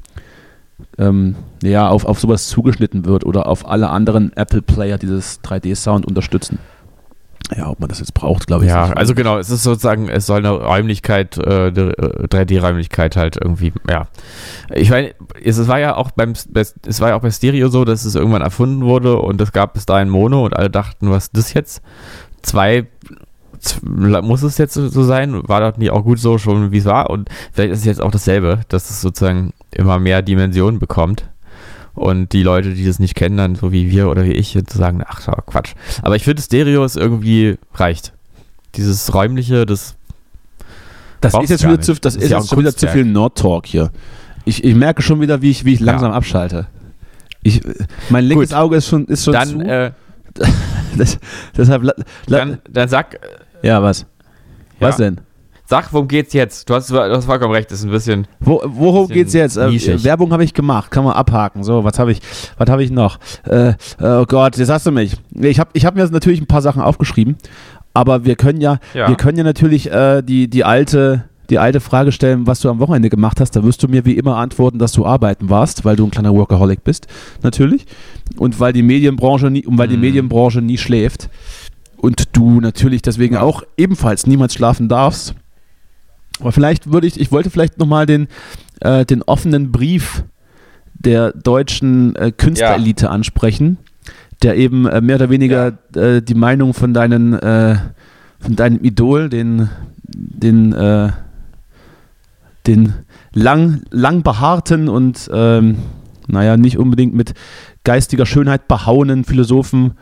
[0.98, 6.58] ähm, ja, auf, auf sowas zugeschnitten wird oder auf alle anderen Apple-Player dieses 3D-Sound unterstützen.
[7.56, 8.70] Ja, ob man das jetzt braucht, glaube ich.
[8.70, 8.96] Ja, nicht.
[8.96, 13.72] also genau, es ist sozusagen, es soll eine Räumlichkeit, äh, eine, äh, 3D-Räumlichkeit halt irgendwie,
[13.88, 14.06] ja.
[14.72, 18.04] Ich meine, es, war ja auch beim, es war ja auch bei Stereo so, dass
[18.04, 21.36] es irgendwann erfunden wurde und es gab bis dahin Mono und alle dachten, was ist
[21.36, 21.82] das jetzt?
[22.42, 22.86] Zwei,
[23.82, 25.46] muss es jetzt so sein?
[25.48, 27.10] War das nicht auch gut so schon, wie es war?
[27.10, 31.28] Und vielleicht ist es jetzt auch dasselbe, dass es sozusagen immer mehr Dimensionen bekommt.
[31.94, 35.02] Und die Leute, die das nicht kennen, dann so wie wir oder wie ich, sagen,
[35.06, 35.74] ach, Quatsch.
[36.02, 38.12] Aber ich finde, Stereo ist irgendwie reicht.
[38.76, 39.96] Dieses räumliche, das
[41.20, 43.04] das ist jetzt wieder, zu, das Das ist ist ja jetzt schon wieder zu viel
[43.04, 43.90] Nord-Talk hier.
[44.44, 46.66] Ich, ich merke schon wieder, wie ich, wie ich langsam abschalte.
[47.42, 47.60] Ich,
[48.08, 48.58] mein linkes Gut.
[48.58, 49.60] Auge ist schon, ist schon dann, zu.
[49.60, 49.92] äh,
[50.96, 51.18] das,
[51.56, 51.82] deshalb.
[52.26, 53.18] Dann, dann sag.
[53.62, 54.06] ja, was?
[54.80, 54.88] Ja.
[54.88, 55.20] Was denn?
[55.70, 56.68] Sag, worum geht's jetzt?
[56.68, 58.26] Du hast, du hast vollkommen recht, das ist ein bisschen.
[58.40, 59.56] Wo, worum Bisschen geht's jetzt?
[59.56, 60.02] Äh, nischig.
[60.02, 61.62] Werbung habe ich gemacht, kann man abhaken.
[61.62, 62.20] So, was habe ich,
[62.58, 63.20] was habe ich noch?
[63.44, 65.14] Äh, oh Gott, jetzt hast du mich.
[65.32, 67.36] Ich habe ich hab mir natürlich ein paar Sachen aufgeschrieben,
[67.94, 69.06] aber wir können ja, Ja.
[69.10, 72.80] wir können ja natürlich äh, die, die alte die alte Frage stellen, was du am
[72.80, 75.94] Wochenende gemacht hast, da wirst du mir wie immer antworten, dass du arbeiten warst, weil
[75.94, 77.06] du ein kleiner Workaholic bist,
[77.44, 77.86] natürlich.
[78.38, 80.00] Und weil die Medienbranche nie, und weil die Mhm.
[80.02, 81.28] Medienbranche nie schläft.
[81.96, 85.34] Und du natürlich deswegen auch ebenfalls niemals schlafen darfst.
[86.40, 88.28] Aber vielleicht würde ich, ich wollte vielleicht nochmal den,
[88.80, 90.24] äh, den offenen Brief
[90.94, 93.78] der deutschen äh, Künstlerelite ansprechen,
[94.42, 97.76] der eben äh, mehr oder weniger äh, die Meinung von deinen, äh,
[98.38, 99.70] von deinem Idol, den,
[100.02, 101.10] den, äh,
[102.66, 102.94] den
[103.32, 105.76] lang, lang behaarten und ähm,
[106.26, 107.34] naja, nicht unbedingt mit
[107.84, 109.92] geistiger Schönheit behauenen Philosophen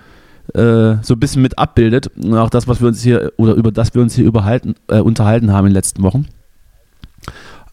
[0.55, 2.09] äh, so ein bisschen mit abbildet.
[2.17, 5.01] Und auch das, was wir uns hier oder über das wir uns hier überhalten, äh,
[5.01, 6.27] unterhalten haben in den letzten Wochen.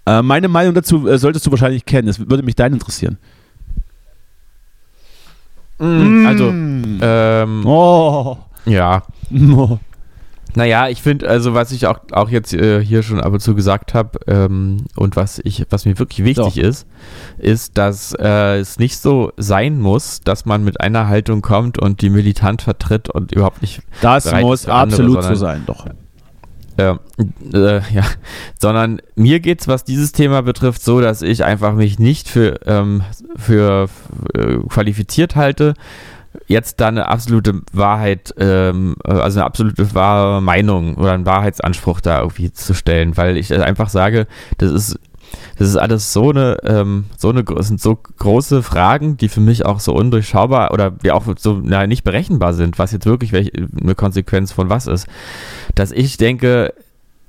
[0.06, 2.08] Äh, meine Meinung dazu äh, solltest du wahrscheinlich kennen.
[2.08, 3.18] Es würde mich dein interessieren.
[5.78, 8.38] Also, ähm, Oh.
[8.66, 9.04] ja.
[9.52, 9.78] oh.
[10.56, 13.56] Naja, ich finde, also was ich auch, auch jetzt äh, hier schon ab und zu
[13.56, 16.62] gesagt habe ähm, und was ich, was mir wirklich wichtig So.
[16.62, 16.88] ist,
[17.38, 22.02] ist, dass äh, es nicht so sein muss, dass man mit einer Haltung kommt und
[22.02, 25.86] die militant vertritt und überhaupt nicht Das muss für andere, absolut so sein, doch.
[26.78, 26.96] äh,
[27.54, 28.04] äh, ja,
[28.60, 33.04] sondern mir geht's, was dieses Thema betrifft, so, dass ich einfach mich nicht für, ähm,
[33.36, 33.90] für
[34.34, 35.74] äh, qualifiziert halte,
[36.48, 42.02] jetzt da eine absolute Wahrheit, ähm, äh, also eine absolute wahre Meinung oder einen Wahrheitsanspruch
[42.02, 44.28] da irgendwie zu stellen, weil ich einfach sage,
[44.58, 45.00] das ist
[45.58, 49.66] das ist alles so eine, ähm, so eine, sind so große Fragen, die für mich
[49.66, 53.52] auch so undurchschaubar oder die auch so na, nicht berechenbar sind, was jetzt wirklich welche,
[53.82, 55.08] eine Konsequenz von was ist,
[55.74, 56.74] dass ich denke,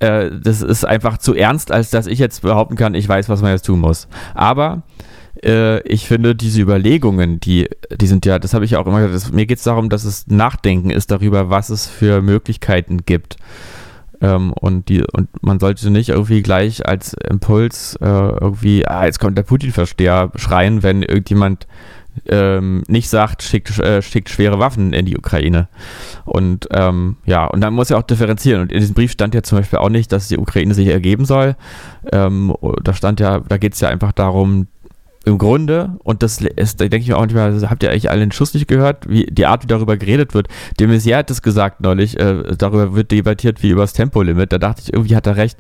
[0.01, 3.43] äh, das ist einfach zu ernst, als dass ich jetzt behaupten kann, ich weiß, was
[3.43, 4.09] man jetzt tun muss.
[4.35, 4.83] Aber
[5.45, 9.01] äh, ich finde, diese Überlegungen, die, die sind ja, das habe ich ja auch immer
[9.01, 13.05] gesagt, das, mir geht es darum, dass es Nachdenken ist darüber, was es für Möglichkeiten
[13.05, 13.37] gibt.
[14.21, 19.21] Ähm, und, die, und man sollte nicht irgendwie gleich als Impuls äh, irgendwie, ah, jetzt
[19.21, 21.67] kommt der Putin-Versteher schreien, wenn irgendjemand
[22.29, 25.69] ähm, nicht sagt, schickt, äh, schickt schwere Waffen in die Ukraine.
[26.25, 28.63] Und ähm, ja, und dann muss ja auch differenzieren.
[28.63, 31.25] Und in diesem Brief stand ja zum Beispiel auch nicht, dass die Ukraine sich ergeben
[31.25, 31.57] soll.
[32.13, 34.67] Ähm, da stand ja, da geht es ja einfach darum,
[35.27, 38.11] im Grunde, und das ist, da denke ich mir auch manchmal, also habt ihr eigentlich
[38.11, 40.47] alle den Schuss nicht gehört, wie die Art, wie darüber geredet wird.
[40.79, 44.53] De Maizière hat es gesagt neulich, äh, darüber wird debattiert wie über das Tempolimit.
[44.53, 45.59] Da dachte ich, irgendwie hat er recht,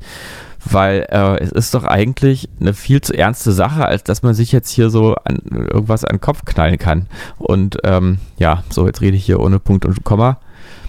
[0.65, 4.53] weil äh, es ist doch eigentlich eine viel zu ernste Sache, als dass man sich
[4.53, 7.07] jetzt hier so an irgendwas an den Kopf knallen kann.
[7.37, 10.39] Und ähm, ja, so, jetzt rede ich hier ohne Punkt und Komma.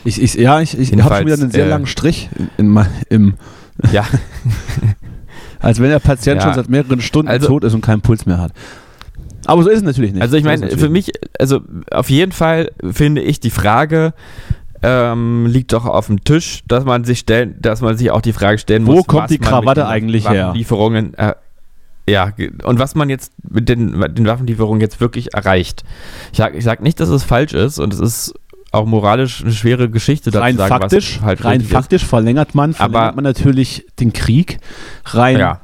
[0.04, 2.86] Ich, ich, ja, ich, ich habe schon wieder einen sehr äh, langen Strich in, in,
[3.10, 3.34] im,
[3.92, 4.06] Ja,
[5.60, 6.48] als wenn der Patient Ja.
[6.48, 8.52] schon seit mehreren Stunden Also- tot ist und keinen Puls mehr hat.
[9.46, 10.22] Aber so ist es natürlich nicht.
[10.22, 14.14] Also ich So meine, es für mich, also auf jeden Fall finde ich die Frage
[14.84, 18.34] ähm, liegt doch auf dem Tisch, dass man sich stellen, dass man sich auch die
[18.34, 20.48] Frage stellen Wo muss, kommt was die Krawatte eigentlich her?
[20.48, 21.34] Waffenlieferungen, äh,
[22.08, 22.32] ja,
[22.64, 25.84] und was man jetzt mit den, den Waffenlieferungen jetzt wirklich erreicht.
[26.32, 28.34] Ich sag, ich sag nicht, dass es falsch ist und es ist
[28.72, 33.04] auch moralisch eine schwere Geschichte dazu rein sagen, faktisch, halt rein faktisch verlängert man, verlängert
[33.04, 34.60] Aber- man natürlich den Krieg.
[35.06, 35.42] Rein, ist.
[35.42, 35.62] Ja,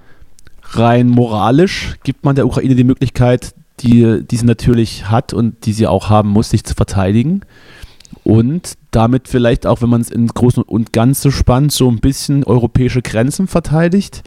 [0.72, 5.74] rein moralisch gibt man der Ukraine die Möglichkeit, die, die sie natürlich hat und die
[5.74, 7.42] sie auch haben muss, sich zu verteidigen.
[8.24, 12.44] Und damit vielleicht auch, wenn man es in Großen und Ganzen spannt, so ein bisschen
[12.44, 14.24] europäische Grenzen verteidigt.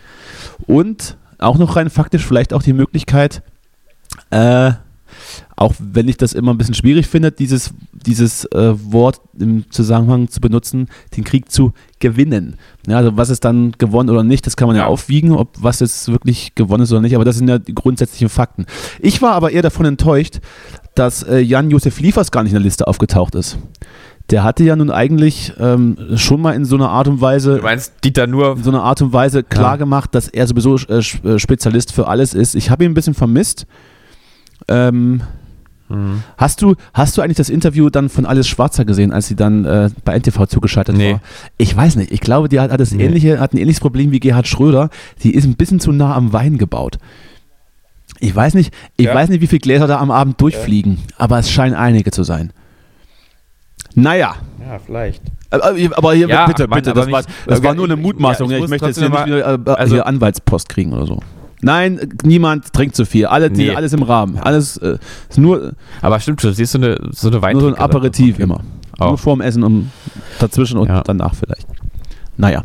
[0.67, 3.43] Und auch noch rein faktisch vielleicht auch die Möglichkeit,
[4.31, 4.73] äh,
[5.57, 10.29] auch wenn ich das immer ein bisschen schwierig finde, dieses, dieses äh, Wort im Zusammenhang
[10.29, 12.57] zu benutzen, den Krieg zu gewinnen.
[12.87, 14.89] Ja, also was ist dann gewonnen oder nicht, das kann man ja, Ja.
[14.89, 18.29] aufwiegen, ob was jetzt wirklich gewonnen ist oder nicht, aber das sind ja die grundsätzlichen
[18.29, 18.67] Fakten.
[19.01, 20.41] Ich war aber eher davon enttäuscht,
[20.95, 23.59] dass äh, Jan-Josef Liefers gar nicht in der Liste aufgetaucht ist.
[24.31, 27.63] Der hatte ja nun eigentlich ähm, schon mal in so einer Art und Weise du
[27.63, 30.99] meinst Dieter nur in so einer Art und Weise klar gemacht, dass er sowieso äh,
[30.99, 32.57] äh, Spezialist für alles ist.
[32.57, 33.67] Ich habe ihn ein bisschen vermisst.
[34.69, 35.23] Ähm,
[35.89, 36.25] Mhm.
[36.37, 39.65] Hast du, hast du eigentlich das Interview dann von Alice Schwarzer gesehen, als sie dann
[39.65, 41.13] äh, bei NTV zugeschaltet Nee.
[41.13, 41.21] war?
[41.59, 42.11] Ich weiß nicht.
[42.11, 43.05] Ich glaube, die hat, hat, das Nee.
[43.05, 44.91] ähnliche, hat ein ähnliches Problem wie Gerhard Schröder.
[45.23, 46.99] Die ist ein bisschen zu nah am Wein gebaut.
[48.19, 49.15] Ich weiß nicht, ich Ja.
[49.15, 52.53] weiß nicht, wie viele Gläser da am Abend durchfliegen, aber es scheinen einige zu sein.
[53.95, 55.23] Naja, Ja, vielleicht.
[55.51, 58.51] aber, aber hier, Ja, bitte, Mann, bitte, das, war, das war nur eine Mutmaßung.
[58.51, 61.07] ja, Ja, ich ich, möchte jetzt hier nicht wieder äh, also- hier Anwaltspost kriegen oder
[61.07, 61.21] so.
[61.63, 63.27] Nein, niemand trinkt zu viel.
[63.27, 63.75] Alle, die, Nee.
[63.75, 64.39] alles im Rahmen.
[64.39, 64.99] Alles äh,
[65.37, 67.75] nur, Aber stimmt schon, siehst du eine, so eine nur so ein.
[67.77, 68.61] Aperitif immer.
[68.99, 69.09] Auch.
[69.09, 69.91] Nur vorm Essen und
[70.39, 71.03] dazwischen und Ja.
[71.03, 71.67] danach vielleicht.
[72.37, 72.63] Naja.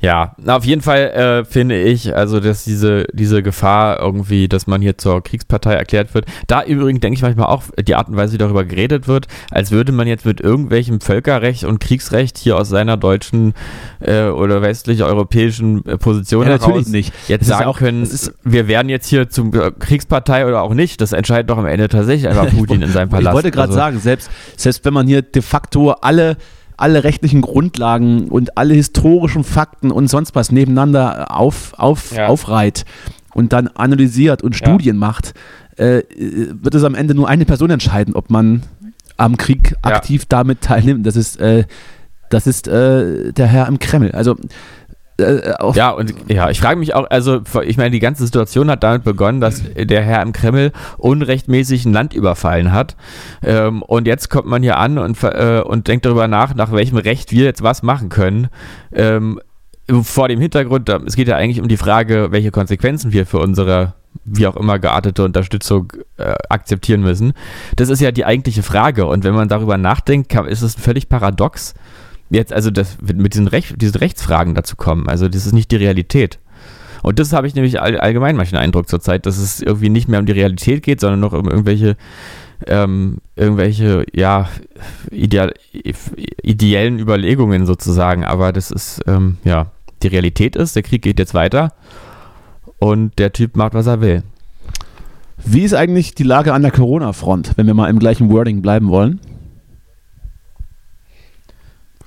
[0.00, 4.80] Ja, auf jeden Fall äh, finde ich, also dass diese, diese Gefahr irgendwie, dass man
[4.82, 6.26] hier zur Kriegspartei erklärt wird.
[6.46, 9.70] Da übrigens denke ich manchmal auch die Art und Weise, wie darüber geredet wird, als
[9.70, 13.54] würde man jetzt mit irgendwelchem Völkerrecht und Kriegsrecht hier aus seiner deutschen
[14.00, 17.12] äh, oder westlich-europäischen äh, Position Ja, natürlich heraus nicht.
[17.28, 21.00] jetzt sagen auch- können, ist- wir werden jetzt hier zum äh, Kriegspartei oder auch nicht.
[21.00, 23.26] Das entscheidet doch am Ende tatsächlich einfach Putin in seinem Palast.
[23.28, 26.36] Ich wollte gerade Also- sagen, selbst, selbst wenn man hier de facto alle,
[26.76, 32.26] alle rechtlichen Grundlagen und alle historischen Fakten und sonst was nebeneinander auf, auf, Ja.
[32.26, 32.84] aufreiht
[33.34, 34.66] und dann analysiert und Ja.
[34.66, 35.34] Studien macht,
[35.76, 38.62] äh, wird es am Ende nur eine Person entscheiden, ob man
[39.16, 39.92] am Krieg Ja.
[39.94, 41.06] aktiv damit teilnimmt.
[41.06, 41.64] Das ist, äh,
[42.30, 44.10] das ist äh, der Herr im Kreml.
[44.12, 44.36] Also
[45.18, 48.82] äh, Ja, und ja, ich frage mich auch, also ich meine, die ganze Situation hat
[48.82, 52.96] damit begonnen, dass der Herr im Kreml unrechtmäßig ein Land überfallen hat.
[53.42, 56.98] Ähm, und jetzt kommt man hier an und, äh, und denkt darüber nach, nach welchem
[56.98, 58.48] Recht wir jetzt was machen können.
[58.92, 59.40] Ähm,
[60.02, 63.94] vor dem Hintergrund, es geht ja eigentlich um die Frage, welche Konsequenzen wir für unsere
[64.24, 67.32] wie auch immer geartete Unterstützung äh, akzeptieren müssen.
[67.76, 69.06] Das ist ja die eigentliche Frage.
[69.06, 71.74] Und wenn man darüber nachdenkt, kann, ist es völlig paradox,
[72.30, 75.08] jetzt also das, mit diesen, Recht, diesen Rechtsfragen dazu kommen.
[75.08, 76.38] Also das ist nicht die Realität.
[77.02, 80.08] Und das habe ich nämlich all, allgemein manchmal den Eindruck zurzeit, dass es irgendwie nicht
[80.08, 81.96] mehr um die Realität geht, sondern noch um irgendwelche,
[82.66, 84.48] ähm, irgendwelche, ja,
[85.10, 85.54] ideal,
[86.42, 88.24] ideellen Überlegungen sozusagen.
[88.24, 89.70] Aber das ist, ähm, ja,
[90.02, 91.72] die Realität ist, der Krieg geht jetzt weiter
[92.78, 94.22] und der Typ macht, was er will.
[95.44, 98.88] Wie ist eigentlich die Lage an der Corona-Front, wenn wir mal im gleichen Wording bleiben
[98.88, 99.20] wollen?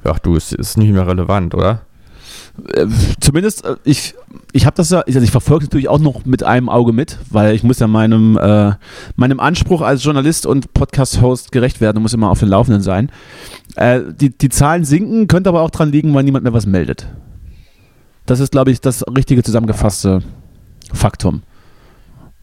[0.04, 1.82] Ach du, es ist nicht mehr relevant, oder?
[2.74, 2.88] Äh,
[3.20, 4.16] zumindest, äh, ich,
[4.52, 7.18] ich habe das ja, also ich verfolge es natürlich auch noch mit einem Auge mit,
[7.30, 8.74] weil ich muss ja meinem, äh,
[9.16, 13.12] meinem Anspruch als Journalist und Podcast-Host gerecht werden und muss immer auf den Laufenden sein.
[13.76, 17.08] Äh, die, die Zahlen sinken, könnte aber auch dran liegen, weil niemand mehr was meldet.
[18.26, 20.22] Das ist, glaube ich, das richtige zusammengefasste
[20.94, 21.44] Faktum.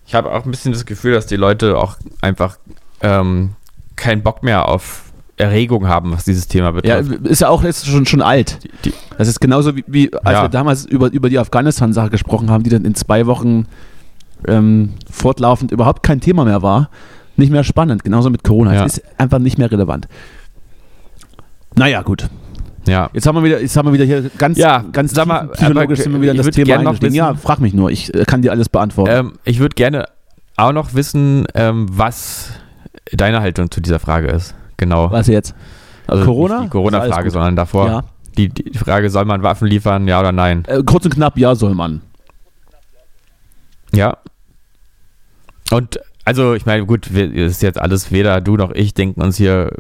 [0.07, 2.59] Ich habe auch ein bisschen das Gefühl, dass die Leute auch einfach
[3.01, 3.57] ähm,
[3.97, 5.06] keinen Bock mehr auf
[5.39, 7.27] Erregung haben, was dieses Thema Ja, betrifft.
[7.27, 8.59] ist ja auch jetzt schon, schon alt.
[8.65, 10.43] die, die, Das ist genauso wie, wie als Ja.
[10.45, 13.67] wir damals über, über die Afghanistan-Sache gesprochen haben, die dann in zwei Wochen
[14.49, 16.89] ähm, fortlaufend überhaupt kein Thema mehr war.
[17.37, 18.75] Nicht mehr spannend, genauso mit Corona.
[18.75, 18.85] Ja.
[18.87, 20.09] Es ist einfach nicht mehr relevant.
[21.75, 22.29] Naja, gut.
[22.89, 23.11] ja.
[23.13, 26.01] Jetzt haben wir wieder, jetzt haben wir wieder hier ganz, Ja, ganz sag mal, psychologisch
[26.01, 27.15] sind wir wieder in ich das Thema eingestiegen.
[27.15, 29.11] Ja, frag mich nur, ich äh, kann dir alles beantworten.
[29.13, 30.07] Ähm, ich würde gerne
[30.57, 32.51] auch noch wissen, ähm, was
[33.13, 34.55] deine Haltung zu dieser Frage ist.
[34.77, 35.11] Genau.
[35.11, 35.55] Was jetzt?
[36.07, 36.55] Also Corona?
[36.55, 37.87] Nicht die Ist Corona-Frage, sondern davor.
[37.87, 38.05] Ja.
[38.37, 40.65] Die, die Frage, soll man Waffen liefern, ja oder nein?
[40.67, 42.03] Äh, kurz und knapp, ja, soll man.
[43.93, 44.19] Ja.
[45.71, 49.23] Und also, ich meine, gut, wir, es ist jetzt alles, weder du noch ich denken
[49.23, 49.71] uns hier,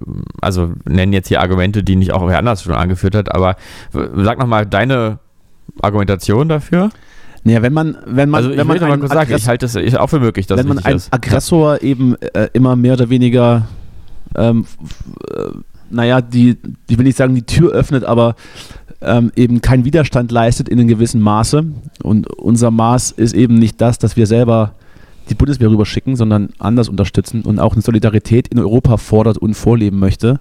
[0.41, 3.57] also nennen jetzt hier Argumente, die nicht auch wer anders schon angeführt hat, aber
[3.93, 5.19] sag nochmal deine
[5.83, 6.91] Argumentation dafür.
[7.43, 9.97] Naja, wenn man, wenn man, also, ich wenn man mal kurz sagen, ich halte es
[9.97, 11.13] auch für möglich, dass wenn man einen ist.
[11.13, 13.67] Aggressor eben äh, immer mehr oder weniger,
[14.35, 14.67] ähm,
[15.31, 15.51] äh,
[15.91, 16.57] naja, die,
[16.89, 18.35] ich will nicht sagen, die Tür öffnet, aber
[19.01, 21.65] ähm, eben keinen Widerstand leistet in einem gewissen Maße.
[22.03, 24.75] Und unser Maß ist eben nicht das, dass wir selber
[25.29, 29.99] die Bundeswehr rüberschicken, sondern anders unterstützen und auch eine Solidarität in Europa fordert und vorleben
[29.99, 30.41] möchte.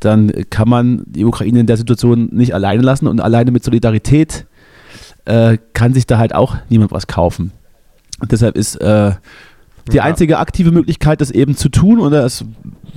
[0.00, 4.46] Dann kann man die Ukraine in der Situation nicht alleine lassen und alleine mit Solidarität
[5.24, 7.52] äh, kann sich da halt auch niemand was kaufen.
[8.20, 9.12] Und deshalb ist äh,
[9.92, 10.04] die Ja.
[10.04, 12.44] einzige aktive Möglichkeit, das eben zu tun, oder es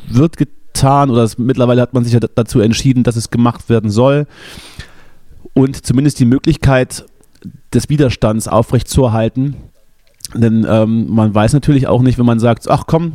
[0.08, 3.90] wird getan, oder es, mittlerweile hat man sich ja dazu entschieden, dass es gemacht werden
[3.90, 4.28] soll.
[5.54, 7.06] Und zumindest die Möglichkeit
[7.74, 9.56] des Widerstands aufrechtzuerhalten.
[10.34, 13.14] Denn ähm, man weiß natürlich auch nicht, wenn man sagt, ach komm,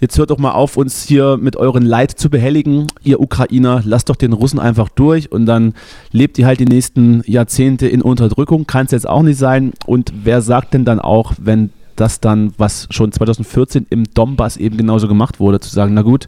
[0.00, 4.10] jetzt hört doch mal auf, uns hier mit euren Leid zu behelligen, ihr Ukrainer, lasst
[4.10, 5.72] doch den Russen einfach durch und dann
[6.12, 9.72] lebt ihr halt die nächsten Jahrzehnte in Unterdrückung, kann es jetzt auch nicht sein.
[9.86, 14.76] Und wer sagt denn dann auch, wenn das dann, was schon 2014 im Donbass eben
[14.76, 16.26] genauso gemacht wurde, zu sagen, na gut,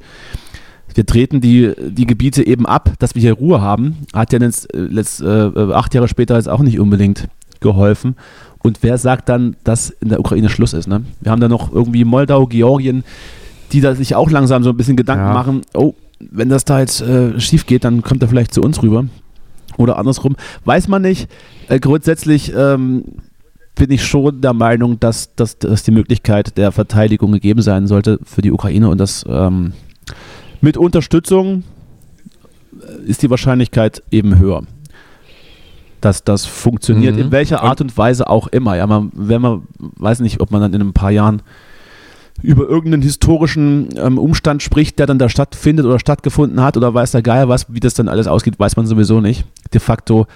[0.94, 4.72] wir treten die, die Gebiete eben ab, dass wir hier Ruhe haben, hat ja jetzt,
[4.74, 7.28] äh, letzt, äh, acht Jahre später jetzt auch nicht unbedingt
[7.60, 8.16] geholfen.
[8.60, 10.88] Und wer sagt dann, dass in der Ukraine Schluss ist?
[10.88, 11.04] Ne?
[11.20, 13.04] Wir haben da noch irgendwie Moldau, Georgien,
[13.72, 15.32] die da sich auch langsam so ein bisschen Gedanken Ja.
[15.32, 18.82] machen, oh, wenn das da jetzt äh, schief geht, dann kommt er vielleicht zu uns
[18.82, 19.04] rüber.
[19.76, 20.34] Oder andersrum.
[20.64, 21.30] Weiß man nicht.
[21.68, 23.04] Äh, grundsätzlich ähm,
[23.78, 28.18] bin ich schon der Meinung, dass, dass, dass die Möglichkeit der Verteidigung gegeben sein sollte
[28.24, 29.72] für die Ukraine und das ähm,
[30.60, 31.62] mit Unterstützung
[32.80, 34.62] äh, ist die Wahrscheinlichkeit eben höher,
[36.00, 37.20] dass das funktioniert, Mhm.
[37.22, 38.76] in welcher Art und Weise auch immer.
[38.76, 41.42] Ja, man, wenn man weiß nicht, ob man dann in ein paar Jahren
[42.42, 47.10] über irgendeinen historischen ähm, Umstand spricht, der dann da stattfindet oder stattgefunden hat oder weiß
[47.12, 49.44] der Geier was, wie das dann alles ausgeht, weiß man sowieso nicht.
[49.72, 50.26] De facto,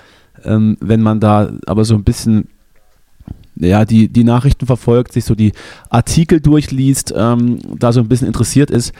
[0.45, 2.49] ähm, wenn man da aber so ein bisschen
[3.57, 5.53] ja, die, die Nachrichten verfolgt, sich so die
[5.91, 8.93] Artikel durchliest, ähm, da so ein bisschen interessiert ist,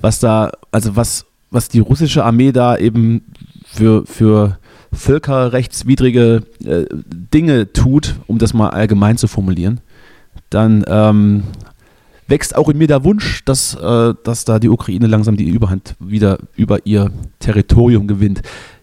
[0.00, 3.22] was da, also was, was die russische Armee da eben
[3.64, 4.58] für, für
[4.92, 9.80] völkerrechtswidrige äh, Dinge tut, um das mal allgemein zu formulieren,
[10.50, 11.44] dann ähm,
[12.26, 15.96] wächst auch in mir der Wunsch, dass, äh, dass da die Ukraine langsam die Überhand
[16.00, 18.42] wieder über ihr Territorium gewinnt.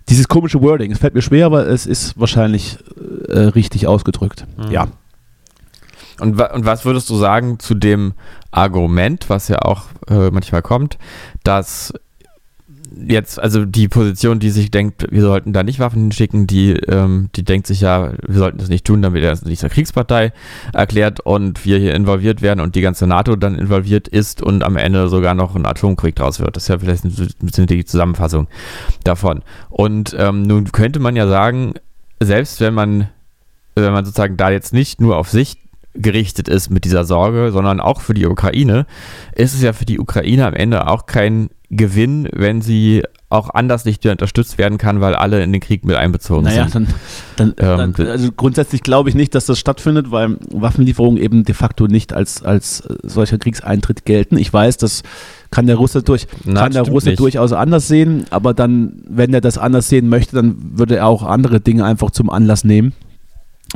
[0.09, 2.77] Dieses komische Wording, es fällt mir schwer, aber es ist wahrscheinlich
[3.27, 4.45] äh, richtig ausgedrückt.
[4.57, 4.71] Mhm.
[4.71, 4.87] Ja.
[6.19, 8.13] Und, und was würdest du sagen zu dem
[8.51, 10.97] Argument, was ja auch äh, manchmal kommt,
[11.43, 11.93] dass
[12.95, 17.29] jetzt, also die Position, die sich denkt, wir sollten da nicht Waffen hinschicken, die, ähm,
[17.35, 20.31] die denkt sich ja, wir sollten das nicht tun, damit er nicht zur Kriegspartei
[20.73, 24.77] erklärt und wir hier involviert werden und die ganze NATO dann involviert ist und am
[24.77, 26.55] Ende sogar noch ein Atomkrieg draus wird.
[26.55, 28.47] Das ist ja vielleicht ein bisschen die Zusammenfassung
[29.03, 29.41] davon.
[29.69, 31.73] Und ähm, nun könnte man ja sagen,
[32.19, 33.09] selbst wenn man,
[33.75, 35.66] wenn man sozusagen da jetzt nicht nur auf sich
[35.97, 38.85] gerichtet ist mit dieser Sorge, sondern auch für die Ukraine,
[39.35, 43.83] ist es ja für die Ukraine am Ende auch kein Gewinn, wenn sie auch anders
[43.83, 46.87] nicht mehr unterstützt werden kann, weil alle in den Krieg mit einbezogen naja, sind.
[47.35, 51.43] Dann, dann, ähm, dann, also grundsätzlich glaube ich nicht, dass das stattfindet, weil Waffenlieferungen eben
[51.43, 54.37] de facto nicht als, als solcher Kriegseintritt gelten.
[54.37, 55.03] Ich weiß, das
[55.51, 57.19] kann der Russe durch, Na, kann der Russe nicht.
[57.19, 61.23] durchaus anders sehen, aber dann, wenn er das anders sehen möchte, dann würde er auch
[61.23, 62.93] andere Dinge einfach zum Anlass nehmen,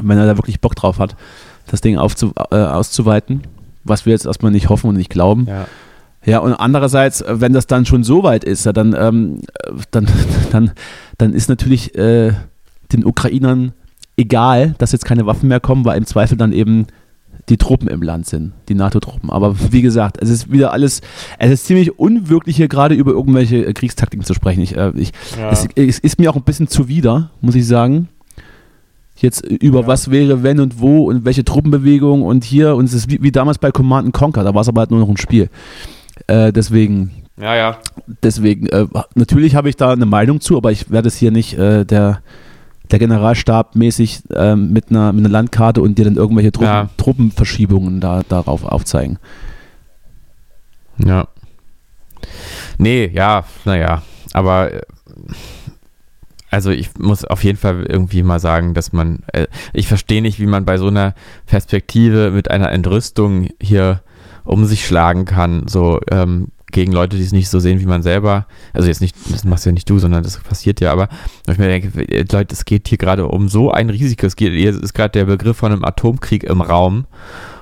[0.01, 1.17] wenn er da wirklich Bock drauf hat
[1.67, 3.41] das Ding aufzu, äh, auszuweiten,
[3.83, 5.45] was wir jetzt erstmal nicht hoffen und nicht glauben.
[5.47, 5.67] Ja.
[6.23, 9.41] Ja, und andererseits, äh, wenn das dann schon so weit ist, ja, dann, ähm,
[9.89, 10.07] dann,
[10.51, 10.71] dann,
[11.17, 12.33] dann ist natürlich äh,
[12.93, 13.73] den Ukrainern
[14.17, 16.87] egal, dass jetzt keine Waffen mehr kommen, weil im Zweifel dann eben
[17.49, 19.31] die Truppen im Land sind, die NATO-Truppen.
[19.31, 21.01] Aber wie gesagt, es ist wieder alles,
[21.39, 24.61] es ist ziemlich unwirklich hier gerade über irgendwelche äh, Kriegstaktiken zu sprechen.
[24.61, 25.49] Ich, äh, ich, ja.
[25.49, 28.09] es, es, ist mir auch ein bisschen zuwider, muss ich sagen
[29.21, 29.87] jetzt über ja.
[29.87, 33.31] was wäre, wenn und wo und welche Truppenbewegung und hier und es ist wie, wie
[33.31, 35.49] damals bei Command Conquer, da war es aber halt nur noch ein Spiel.
[36.27, 37.11] Äh, deswegen.
[37.39, 37.77] Ja, ja.
[38.23, 41.57] Deswegen, äh, natürlich habe ich da eine Meinung zu, aber ich werde es hier nicht
[41.57, 42.21] äh, der,
[42.91, 46.89] der Generalstab mäßig ähm, mit, einer, mit einer Landkarte und dir dann irgendwelche Truppen, ja.
[46.97, 49.17] Truppenverschiebungen da, darauf aufzeigen.
[50.97, 51.27] Ja.
[52.77, 54.03] Nee, ja, naja.
[54.33, 54.81] Aber äh,
[56.51, 60.39] also ich muss auf jeden Fall irgendwie mal sagen, dass man, äh, ich verstehe nicht,
[60.39, 64.01] wie man bei so einer Perspektive mit einer Entrüstung hier
[64.43, 68.03] um sich schlagen kann, so ähm, gegen Leute, die es nicht so sehen wie man
[68.03, 68.47] selber.
[68.73, 71.09] Also jetzt nicht, das machst ja nicht du, sondern das passiert ja, aber
[71.47, 74.25] ich mir denke, äh, Leute, es geht hier gerade um so ein Risiko.
[74.25, 77.05] Es geht, hier ist gerade der Begriff von einem Atomkrieg im Raum.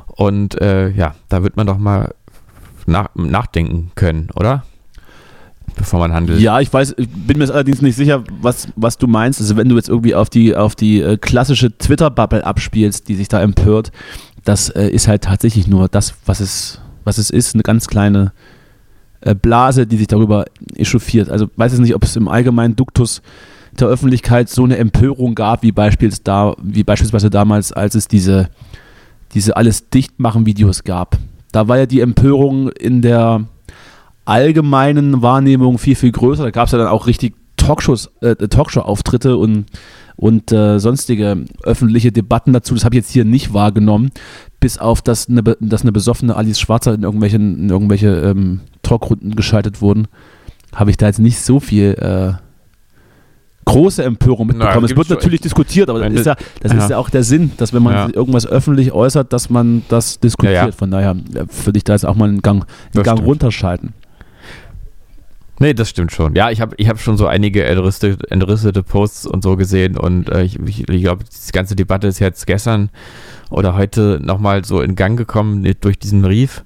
[0.08, 2.14] Und äh, ja, da wird man doch mal
[2.86, 4.64] nach, nachdenken können, oder?
[5.80, 6.40] Bevor man handelt.
[6.40, 9.40] Ja, ich weiß, ich bin mir allerdings nicht sicher, was, was du meinst.
[9.40, 13.30] Also wenn du jetzt irgendwie auf die, auf die äh, klassische Twitter-Bubble abspielst, die sich
[13.30, 13.92] da empört,
[14.44, 18.34] das äh, ist halt tatsächlich nur das, was es, was es ist, eine ganz kleine
[19.22, 21.30] äh, Blase, die sich darüber echauffiert.
[21.30, 23.22] Also weiß ich nicht, ob es im allgemeinen Duktus
[23.80, 28.50] der Öffentlichkeit so eine Empörung gab, wie, beispielsweise, da, wie beispielsweise damals, als es diese,
[29.34, 31.18] diese alles dichtmachen Videos gab.
[31.52, 33.46] Da war ja die Empörung in der
[34.30, 36.44] allgemeinen Wahrnehmung viel, viel größer.
[36.44, 39.66] Da gab es ja dann auch richtig Talkshows, äh, Talkshow-Auftritte und,
[40.16, 42.76] und äh, sonstige öffentliche Debatten dazu.
[42.76, 44.12] Das habe ich jetzt hier nicht wahrgenommen,
[44.60, 49.36] bis auf, dass eine, dass eine besoffene Alice Schwarzer in, irgendwelchen, in irgendwelche ähm, Talkrunden
[49.36, 50.08] geschaltet wurden.
[50.74, 52.34] Habe ich da jetzt nicht so viel äh,
[53.66, 54.78] große Empörung mitbekommen.
[54.82, 56.78] Na, es wird natürlich diskutiert, aber das, ist ja, das ja.
[56.78, 58.10] ist ja auch der Sinn, dass wenn man ja.
[58.14, 60.76] irgendwas öffentlich äußert, dass man das diskutiert.
[60.76, 63.94] Von daher würde ich da jetzt auch mal einen Gang, einen Gang runterschalten.
[65.60, 66.36] Nee, das stimmt schon.
[66.36, 70.30] Ja, ich habe ich hab schon so einige entrüstete, entrüstete Posts und so gesehen und
[70.30, 72.90] äh, ich, ich, ich glaube, die ganze Debatte ist jetzt gestern
[73.50, 76.64] oder heute nochmal so in Gang gekommen durch diesen Brief.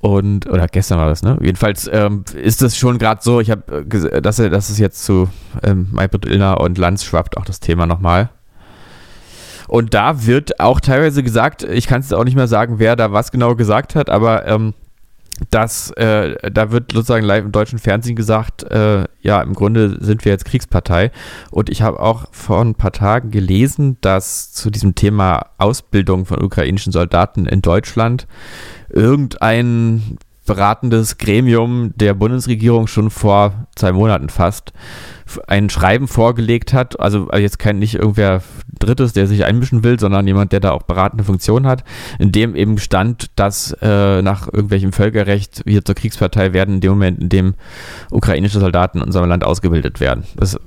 [0.00, 1.38] Und, oder gestern war das, ne?
[1.40, 5.28] Jedenfalls ähm, ist das schon gerade so, ich habe, äh, dass, dass es jetzt zu
[5.64, 5.88] ähm,
[6.26, 8.30] Illner und Lanz schwappt auch das Thema nochmal.
[9.66, 13.12] Und da wird auch teilweise gesagt, ich kann es auch nicht mehr sagen, wer da
[13.12, 14.72] was genau gesagt hat, aber ähm,
[15.50, 20.24] dass äh, da wird sozusagen live im deutschen Fernsehen gesagt, äh, ja, im Grunde sind
[20.24, 21.10] wir jetzt Kriegspartei.
[21.50, 26.42] Und ich habe auch vor ein paar Tagen gelesen, dass zu diesem Thema Ausbildung von
[26.42, 28.26] ukrainischen Soldaten in Deutschland
[28.90, 30.18] irgendein
[30.48, 34.72] beratendes Gremium der Bundesregierung schon vor zwei Monaten fast
[35.46, 38.42] ein Schreiben vorgelegt hat, also jetzt kein nicht irgendwer
[38.78, 41.84] Drittes, der sich einmischen will, sondern jemand, der da auch beratende Funktion hat,
[42.18, 46.92] in dem eben stand, dass äh, nach irgendwelchem Völkerrecht wir zur Kriegspartei werden in dem
[46.92, 47.54] Moment, in dem
[48.10, 50.24] ukrainische Soldaten in unserem Land ausgebildet werden.
[50.36, 50.58] Das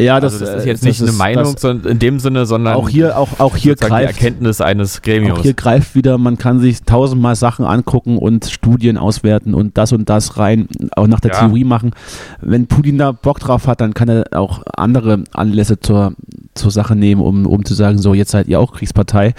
[0.00, 3.18] ja, das, also das ist jetzt nicht eine Meinung in dem Sinne, sondern auch hier,
[3.18, 5.38] auch, auch hier greift, die Erkenntnis eines Gremiums.
[5.38, 9.92] Auch hier greift wieder, man kann sich tausendmal Sachen angucken und Studien auswerten und das
[9.92, 11.40] und das rein, auch nach der ja.
[11.40, 11.92] Theorie machen.
[12.40, 16.14] Wenn Putin da Bock drauf hat, dann kann er auch andere Anlässe zur,
[16.54, 19.34] zur Sache nehmen, um, um zu sagen, so, jetzt seid ihr auch Kriegspartei.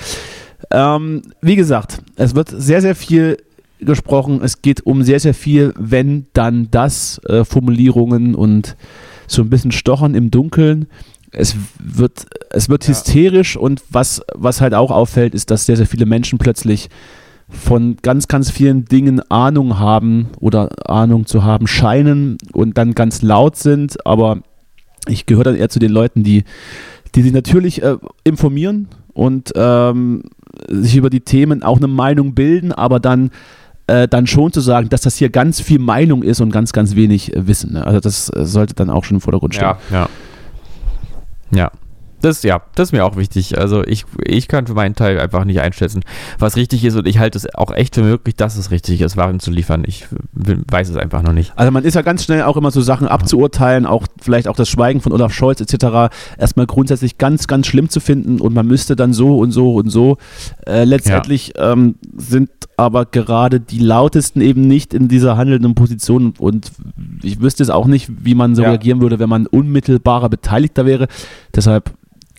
[0.70, 3.38] Ähm, wie gesagt, es wird sehr, sehr viel
[3.80, 4.42] gesprochen.
[4.44, 8.76] Es geht um sehr, sehr viel, wenn dann das, äh, Formulierungen und
[9.32, 10.88] so ein bisschen stochern im Dunkeln.
[11.32, 12.90] Es wird, es wird ja.
[12.90, 16.90] hysterisch und was, was halt auch auffällt, ist, dass sehr, sehr viele Menschen plötzlich
[17.52, 23.22] von ganz, ganz vielen Dingen Ahnung haben oder Ahnung zu haben scheinen und dann ganz
[23.22, 24.40] laut sind, aber
[25.08, 26.44] ich gehöre dann eher zu den Leuten, die,
[27.16, 30.24] die sich natürlich äh, informieren und ähm,
[30.68, 33.32] sich über die Themen auch eine Meinung bilden, aber dann
[33.92, 36.96] äh, dann schon zu sagen, dass das hier ganz viel Meinung ist und ganz, ganz
[36.96, 37.74] wenig äh, Wissen.
[37.74, 37.86] Ne?
[37.86, 39.68] Also das äh, sollte dann auch schon im Vordergrund stehen.
[39.68, 40.10] Ja, ja.
[41.54, 41.72] Ja,
[42.22, 43.58] das, ja, das ist mir auch wichtig.
[43.58, 46.02] Also ich, ich kann für meinen Teil einfach nicht einschätzen,
[46.40, 49.18] was richtig ist und ich halte es auch echt für möglich, dass es richtig ist,
[49.18, 49.84] Waren zu liefern.
[49.86, 51.54] Ich weiß es einfach noch nicht.
[51.56, 54.70] Also man ist ja ganz schnell auch immer so Sachen abzuurteilen, auch vielleicht auch das
[54.70, 56.14] Schweigen von Olaf Scholz etc.
[56.38, 59.90] erstmal grundsätzlich ganz, ganz schlimm zu finden und man müsste dann so und so und
[59.90, 60.18] so.
[60.66, 61.74] Äh, letztendlich ja.
[61.74, 66.72] ähm, sind aber gerade die lautesten eben nicht in dieser handelnden Position und
[67.22, 68.70] ich wüsste es auch nicht, wie man so ja.
[68.70, 71.08] reagieren würde, wenn man unmittelbarer Beteiligter wäre.
[71.56, 71.92] Deshalb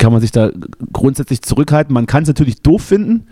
[0.02, 0.50] kann man sich da
[0.92, 1.94] grundsätzlich zurückhalten.
[1.94, 3.28] Man kann es natürlich doof finden,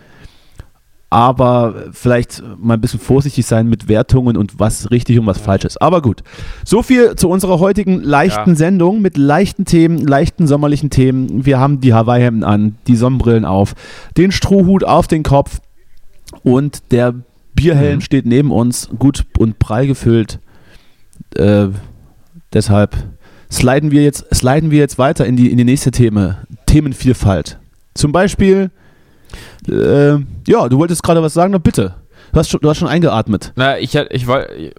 [1.10, 5.64] aber vielleicht mal ein bisschen vorsichtig sein mit Wertungen und was richtig und was falsch
[5.64, 5.82] ist.
[5.82, 6.22] Aber gut,
[6.64, 8.54] so viel zu unserer heutigen leichten ja.
[8.56, 11.44] Sendung mit leichten Themen, leichten sommerlichen Themen.
[11.44, 13.74] Wir haben die Hawaii-Hemden an, die Sonnenbrillen auf,
[14.16, 15.60] den Strohhut auf den Kopf
[16.44, 17.16] und der
[17.54, 18.02] Bierhelm mhm.
[18.02, 20.38] steht neben uns, gut und prall gefüllt.
[21.34, 21.66] Äh,
[22.52, 22.96] deshalb
[23.50, 26.38] sliden wir jetzt, sliden wir jetzt weiter in die, in die nächste Thema,
[26.70, 27.58] Themenvielfalt.
[27.94, 28.70] Zum Beispiel,
[29.68, 30.12] äh,
[30.46, 31.96] ja, du wolltest gerade was sagen, na bitte.
[32.32, 33.52] Du hast schon, du hast schon eingeatmet.
[33.56, 34.72] Na, ich, ich wollte,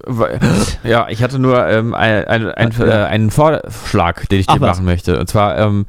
[0.85, 4.61] ja, ich hatte nur ähm, ein, ein, ein, äh, einen Vorschlag, den ich Ach, dir
[4.61, 5.19] machen möchte.
[5.19, 5.85] Und zwar, ähm,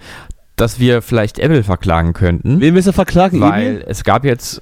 [0.56, 2.60] dass wir vielleicht Apple verklagen könnten.
[2.60, 3.40] Wen willst du verklagen?
[3.40, 3.84] Weil Emil?
[3.86, 4.60] es gab jetzt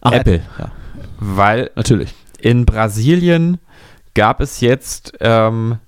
[0.00, 0.40] Ach, Apple.
[0.58, 0.72] Ja.
[1.20, 3.58] Weil natürlich in Brasilien
[4.14, 5.78] gab es jetzt ähm,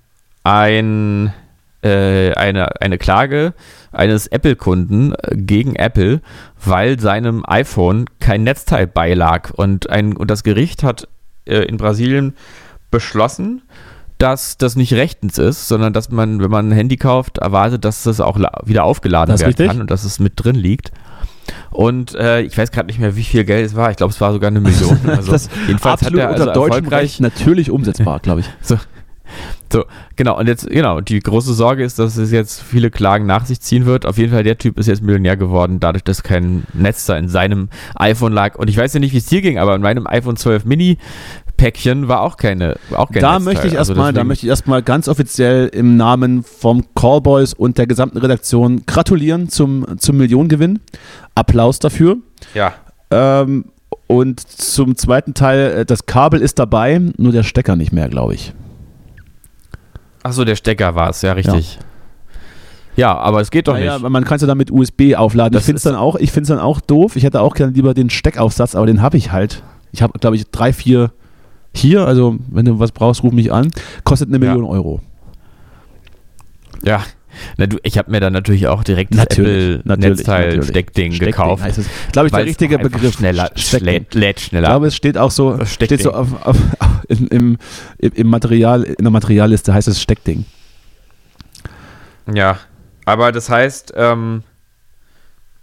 [0.45, 1.33] ein
[1.85, 3.53] eine, eine Klage
[3.91, 6.21] eines Apple-Kunden äh, gegen Apple,
[6.63, 9.51] weil seinem iPhone kein Netzteil beilag.
[9.51, 11.07] Und, ein, und das Gericht hat
[11.45, 12.35] äh, in Brasilien
[12.91, 13.61] beschlossen,
[14.17, 18.03] dass das nicht rechtens ist, sondern dass man, wenn man ein Handy kauft, erwartet, dass
[18.03, 19.67] das auch wieder aufgeladen das werden richtig?
[19.67, 20.91] kann und dass es mit drin liegt.
[21.69, 23.91] Und äh, ich weiß gerade nicht mehr, wie viel Geld es war.
[23.91, 24.99] Ich glaube, es war sogar eine Million.
[25.05, 25.33] Also
[25.67, 28.49] jedenfalls hat er also erfolgreich natürlich umsetzbar, glaube ich.
[28.61, 28.77] So,
[29.71, 33.45] so, genau, und jetzt, genau, die große Sorge ist, dass es jetzt viele Klagen nach
[33.45, 34.05] sich ziehen wird.
[34.05, 37.27] Auf jeden Fall, der Typ ist jetzt Millionär geworden, dadurch, dass kein Netz da in
[37.27, 38.55] seinem iPhone lag.
[38.55, 40.97] Und ich weiß ja nicht, wie es dir ging, aber in meinem iPhone 12 Mini
[41.57, 43.53] Päckchen war auch keine auch kein Da Netzteil.
[43.53, 47.53] möchte ich also erstmal, also da möchte ich erstmal ganz offiziell im Namen vom Callboys
[47.53, 50.79] und der gesamten Redaktion gratulieren zum, zum Millionengewinn.
[51.35, 52.17] Applaus dafür.
[52.53, 52.73] Ja.
[53.09, 53.65] Ähm,
[54.05, 58.35] und zum zweiten Teil, äh, das Kabel ist dabei, nur der Stecker nicht mehr, glaube
[58.35, 58.53] ich.
[60.23, 61.79] Achso, der Stecker war es, ja, richtig.
[62.95, 63.13] Ja.
[63.13, 63.17] ja.
[63.17, 64.09] aber es geht doch naja, nicht.
[64.09, 65.53] Man kann es ja dann mit USB aufladen.
[65.53, 67.15] Das ich finde es dann, auch, dann auch doof.
[67.15, 69.63] Ich hätte auch gerne lieber den Steckaufsatz, aber den habe ich halt.
[69.91, 71.11] Ich habe, glaube ich, drei, vier
[71.73, 72.05] hier.
[72.05, 73.71] Also, wenn du was brauchst, ruf mich an.
[74.03, 74.69] Kostet eine Million ja.
[74.69, 75.01] Euro.
[76.83, 77.01] Ja,
[77.57, 81.63] na, du, ich habe mir dann natürlich auch direkt das Apple-Netzteil-Steckding gekauft.
[81.63, 81.87] Heißt es.
[82.11, 83.15] Glaube ich, der richtige Begriff.
[83.15, 84.67] Schneller, lädt, schneller.
[84.67, 86.57] Ich glaube, es steht auch so, steht so auf, auf,
[87.07, 87.57] in, im,
[87.99, 90.45] im Material, in der Materialliste heißt es Steckding.
[92.33, 92.59] Ja,
[93.05, 94.43] aber das heißt, ähm,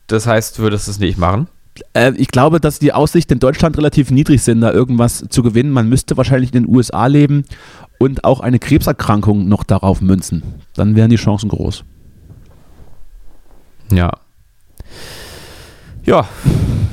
[0.06, 1.48] das heißt, würdest du es nicht machen?
[1.92, 5.70] Äh, ich glaube, dass die Aussichten in Deutschland relativ niedrig sind, da irgendwas zu gewinnen.
[5.70, 7.44] Man müsste wahrscheinlich in den USA leben
[7.98, 10.42] und auch eine Krebserkrankung noch darauf münzen.
[10.74, 11.84] Dann wären die Chancen groß.
[13.92, 14.10] Ja.
[16.04, 16.26] Ja,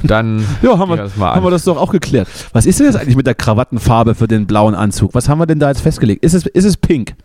[0.04, 2.28] dann ja, haben, wir, das haben wir das doch auch geklärt.
[2.54, 5.14] Was ist denn jetzt eigentlich mit der Krawattenfarbe für den blauen Anzug?
[5.14, 6.24] Was haben wir denn da jetzt festgelegt?
[6.24, 7.16] Ist es, ist es pink?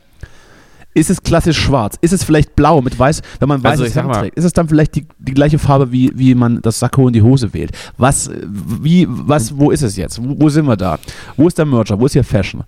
[0.94, 1.96] Ist es klassisch schwarz?
[2.00, 4.36] Ist es vielleicht blau mit weiß, wenn man Also weißes Hemd mal- trägt?
[4.38, 7.20] Ist es dann vielleicht die, die gleiche Farbe, wie, wie man das Sakko und die
[7.22, 7.70] Hose wählt?
[7.98, 10.20] Was, wie, was, wo ist es jetzt?
[10.26, 10.98] Wo, wo sind wir da?
[11.36, 12.00] Wo ist der Merger?
[12.00, 12.64] Wo ist hier Fashion?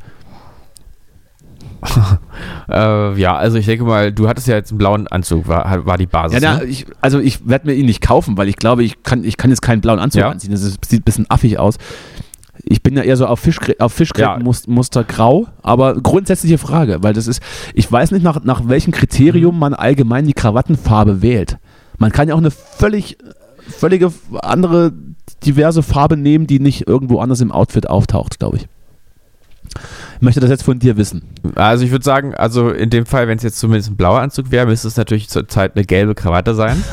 [2.70, 5.96] Äh, ja, also ich denke mal, du hattest ja jetzt einen blauen Anzug, war, war
[5.98, 6.40] die Basis.
[6.42, 6.64] Ja, na, ne?
[6.64, 9.50] ich, also ich werde mir ihn nicht kaufen, weil ich glaube, ich kann, ich kann
[9.50, 10.30] jetzt keinen blauen Anzug Ja.
[10.30, 10.50] anziehen.
[10.50, 11.76] Das ist, sieht ein bisschen affig aus.
[12.64, 13.96] Ich bin ja eher so auf, Fischgräten, auf Ja.
[13.96, 17.40] Fischgrätenmuster grau, aber grundsätzliche Frage, weil das ist,
[17.74, 19.60] ich weiß nicht, nach, nach welchem Kriterium Mhm.
[19.60, 21.58] man allgemein die Krawattenfarbe wählt.
[21.98, 23.16] Man kann ja auch eine völlig,
[23.68, 24.12] völlige
[24.42, 24.92] andere,
[25.44, 28.68] diverse Farbe nehmen, die nicht irgendwo anders im Outfit auftaucht, glaube ich.
[30.20, 31.22] Möchte das jetzt von dir wissen.
[31.54, 34.50] Also ich würde sagen, also in dem Fall, wenn es jetzt zumindest ein blauer Anzug
[34.50, 36.82] wäre, müsste es natürlich zurzeit eine gelbe Krawatte sein.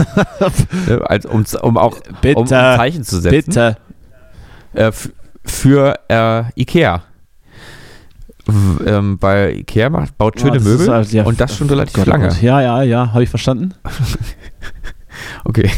[0.88, 2.38] Ne, als, um, um auch Bitte.
[2.38, 3.46] um ein Zeichen zu setzen.
[3.48, 3.78] Bitte.
[4.74, 4.92] Äh,
[5.44, 7.04] für äh, Ikea.
[8.48, 11.96] Ähm, weil Ikea macht, baut schöne das Möbel halt- ja, und das schon oh relativ
[11.96, 12.30] Gott, oh lange.
[12.42, 13.74] Ja, ja, ja, habe ich verstanden.
[15.46, 15.70] Okay.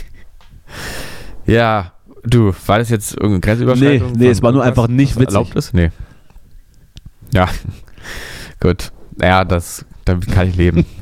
[1.46, 1.94] Ja,
[2.24, 4.12] du, war das jetzt irgendeine Grenzüberschreitung?
[4.14, 5.28] Nee, nee, es war nur einfach nicht witzig.
[5.28, 5.74] Erlaubt ist?
[5.74, 5.92] Nee.
[7.32, 7.48] Ja,
[8.60, 8.92] gut.
[9.16, 10.86] Naja, das, damit kann ich leben.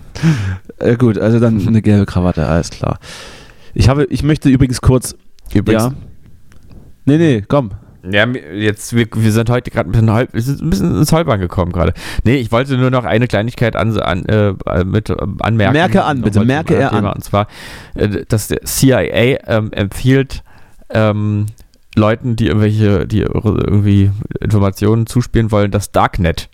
[0.80, 3.00] Äh, gut, also dann eine gelbe Krawatte, alles klar.
[3.74, 5.14] Ich habe, ich möchte übrigens kurz.
[5.54, 5.94] Übrigens, ja.
[7.04, 7.72] Nee, nee, komm.
[8.10, 11.94] Ja, jetzt, wir, wir sind heute gerade ein ein bisschen ins Holpern gekommen gerade.
[12.24, 14.54] Nee, ich wollte nur noch eine Kleinigkeit an, an, äh,
[14.84, 15.74] mit, äh, anmerken.
[15.74, 17.10] Merke an, bitte, merke er Thema.
[17.10, 17.16] an.
[17.16, 17.48] Und zwar,
[17.96, 20.44] äh, dass der CIA ähm, empfiehlt
[20.90, 21.48] ähm,
[21.96, 26.50] Leuten, die irgendwelche, die irgendwie Informationen zuspielen wollen, das Darknet.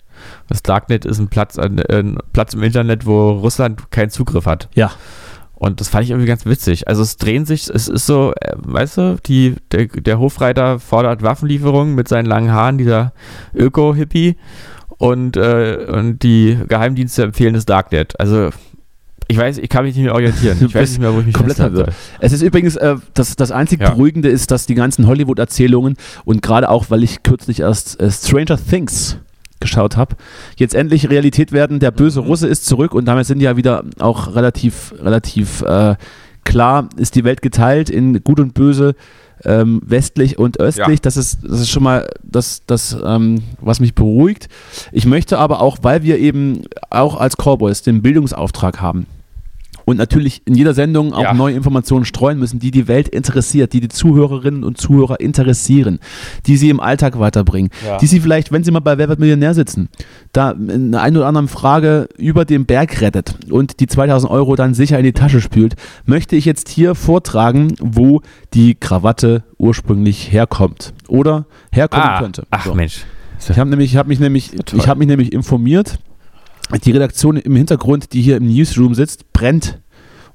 [0.48, 4.68] Das Darknet ist ein Platz, ein, ein Platz im Internet, wo Russland keinen Zugriff hat.
[4.74, 4.92] Ja.
[5.54, 6.88] Und das fand ich irgendwie ganz witzig.
[6.88, 11.22] Also es drehen sich, es ist so, äh, weißt du, die, der, der Hofreiter fordert
[11.22, 13.12] Waffenlieferungen mit seinen langen Haaren, dieser
[13.54, 14.36] Öko-Hippie.
[14.98, 18.18] Und, äh, und die Geheimdienste empfehlen das Darknet.
[18.18, 18.50] Also
[19.28, 20.58] ich weiß, ich kann mich nicht mehr orientieren.
[20.66, 21.92] Ich weiß nicht mehr, wo ich mich Komplett verwirrt.
[22.20, 23.90] Es ist übrigens, äh, das, das einzig Ja.
[23.90, 28.58] Beruhigende ist, dass die ganzen Hollywood-Erzählungen und gerade auch, weil ich kürzlich erst äh, Stranger
[28.58, 29.16] Things
[29.60, 30.16] geschaut habe,
[30.56, 31.78] jetzt endlich Realität werden.
[31.78, 32.26] Der böse Mhm.
[32.26, 35.94] Russe ist zurück und damit sind ja wieder auch relativ, relativ äh,
[36.44, 38.94] klar, ist die Welt geteilt in gut und böse,
[39.44, 40.98] ähm, westlich und östlich.
[40.98, 41.02] Ja.
[41.02, 44.48] Das, ist, das ist schon mal das, das ähm, was mich beruhigt.
[44.92, 49.06] Ich möchte aber auch, weil wir eben auch als Cowboys den Bildungsauftrag haben,
[49.84, 51.32] und natürlich in jeder Sendung auch Ja.
[51.34, 55.98] neue Informationen streuen müssen, die die Welt interessiert, die die Zuhörerinnen und Zuhörer interessieren,
[56.46, 57.98] die sie im Alltag weiterbringen, Ja.
[57.98, 59.88] die sie vielleicht, wenn sie mal bei Wer wird Millionär sitzen,
[60.32, 64.74] da in einer oder anderen Frage über den Berg rettet und die 2000 Euro dann
[64.74, 65.74] sicher in die Tasche spült,
[66.06, 68.20] möchte ich jetzt hier vortragen, wo
[68.54, 72.44] die Krawatte ursprünglich herkommt oder herkommen Ah, könnte.
[72.50, 72.74] ach So.
[72.74, 73.04] Mensch.
[73.48, 75.98] Ich habe nämlich, ich habe mich nämlich, ich habe mich nämlich informiert.
[76.84, 79.78] Die Redaktion im Hintergrund, die hier im Newsroom sitzt, brennt.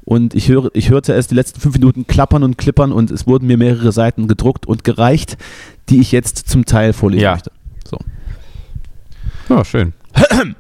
[0.03, 3.27] Und ich, höre, ich hörte es die letzten fünf Minuten klappern und klippern und es
[3.27, 5.37] wurden mir mehrere Seiten gedruckt und gereicht,
[5.89, 7.31] die ich jetzt zum Teil vorlesen Ja.
[7.33, 7.51] möchte.
[7.85, 7.97] So.
[9.49, 9.93] Ja, schön.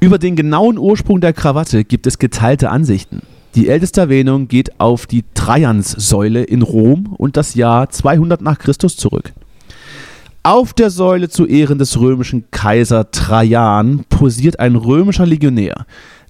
[0.00, 3.22] Über den genauen Ursprung der Krawatte gibt es geteilte Ansichten.
[3.54, 8.96] Die älteste Erwähnung geht auf die Trajanssäule in Rom und das Jahr 200 nach Christus
[8.96, 9.32] zurück.
[10.46, 15.86] Auf der Säule zu Ehren des römischen Kaiser Trajan posiert ein römischer Legionär,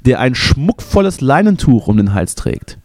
[0.06, 2.78] der ein schmuckvolles Leinentuch um den Hals trägt.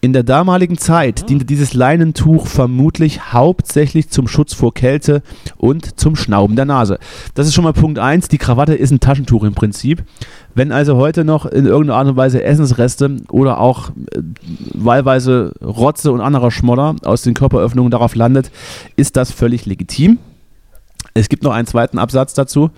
[0.00, 5.22] In der damaligen Zeit diente dieses Leinentuch vermutlich hauptsächlich zum Schutz vor Kälte
[5.58, 7.00] und zum Schnauben der Nase.
[7.34, 8.28] Das ist schon mal Punkt 1.
[8.28, 10.04] Die Krawatte ist ein Taschentuch im Prinzip.
[10.54, 14.22] Wenn also heute noch in irgendeiner Art und Weise Essensreste oder auch äh,
[14.72, 18.50] wahlweise Rotze und anderer Schmodder aus den Körperöffnungen darauf landet,
[18.96, 20.18] ist das völlig legitim.
[21.16, 22.70] Es gibt noch einen zweiten Absatz dazu.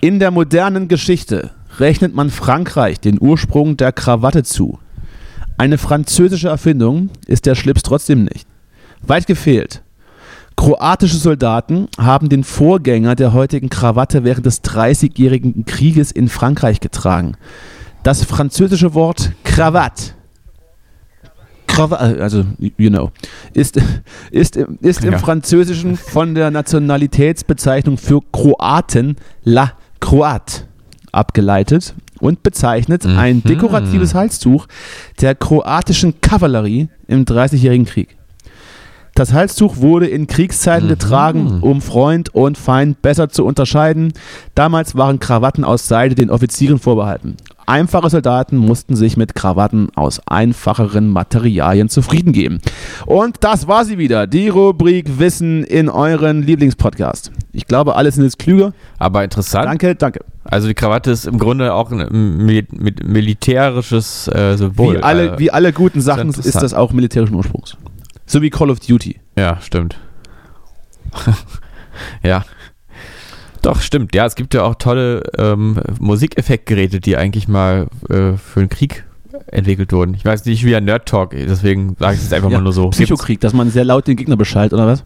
[0.00, 4.80] In der modernen Geschichte rechnet man Frankreich den Ursprung der Krawatte zu.
[5.56, 8.48] Eine französische Erfindung ist der Schlips trotzdem nicht.
[9.02, 9.82] Weit gefehlt.
[10.56, 17.36] Kroatische Soldaten haben den Vorgänger der heutigen Krawatte während des Dreißigjährigen Krieges in Frankreich getragen.
[18.02, 20.14] Das französische Wort Krawatte,
[21.74, 22.44] Krawatte, also
[22.76, 23.10] you know,
[23.52, 23.78] ist,
[24.30, 25.18] ist, im- ist im Ja.
[25.18, 30.62] Französischen von der Nationalitätsbezeichnung für Kroaten la Croate
[31.12, 33.42] abgeleitet und bezeichnet ein Mhm.
[33.44, 34.66] dekoratives Halstuch
[35.20, 38.16] der kroatischen Kavallerie im Dreißigjährigen Krieg.
[39.16, 44.12] Das Halstuch wurde in Kriegszeiten getragen, um Freund und Feind besser zu unterscheiden.
[44.56, 47.36] Damals waren Krawatten aus Seide den Offizieren vorbehalten.
[47.64, 52.58] Einfache Soldaten mussten sich mit Krawatten aus einfacheren Materialien zufrieden geben.
[53.06, 57.30] Und das war sie wieder, die Rubrik Wissen in euren Lieblingspodcast.
[57.52, 58.72] Ich glaube, alle sind jetzt klüger.
[58.98, 59.66] Aber interessant.
[59.66, 60.24] Danke, danke.
[60.42, 64.96] Also die Krawatte ist im Grunde auch ein mil mit militärisches äh, Symbol.
[64.96, 67.76] Wie alle, äh, wie alle guten Sachen ist das auch militärischen Ursprungs.
[68.26, 69.20] So wie Call of Duty.
[69.36, 69.98] Ja, stimmt.
[72.22, 72.44] ja.
[73.62, 74.14] Doch, stimmt.
[74.14, 79.04] Ja, es gibt ja auch tolle ähm, Musikeffektgeräte, die eigentlich mal äh, für den Krieg
[79.46, 80.14] entwickelt wurden.
[80.14, 82.64] Ich weiß nicht, wie ein Nerd Talk, deswegen sage ich es jetzt einfach Ja, mal
[82.64, 82.90] nur so.
[82.90, 85.04] Psychokrieg, dass man sehr laut den Gegner beschallt, oder was?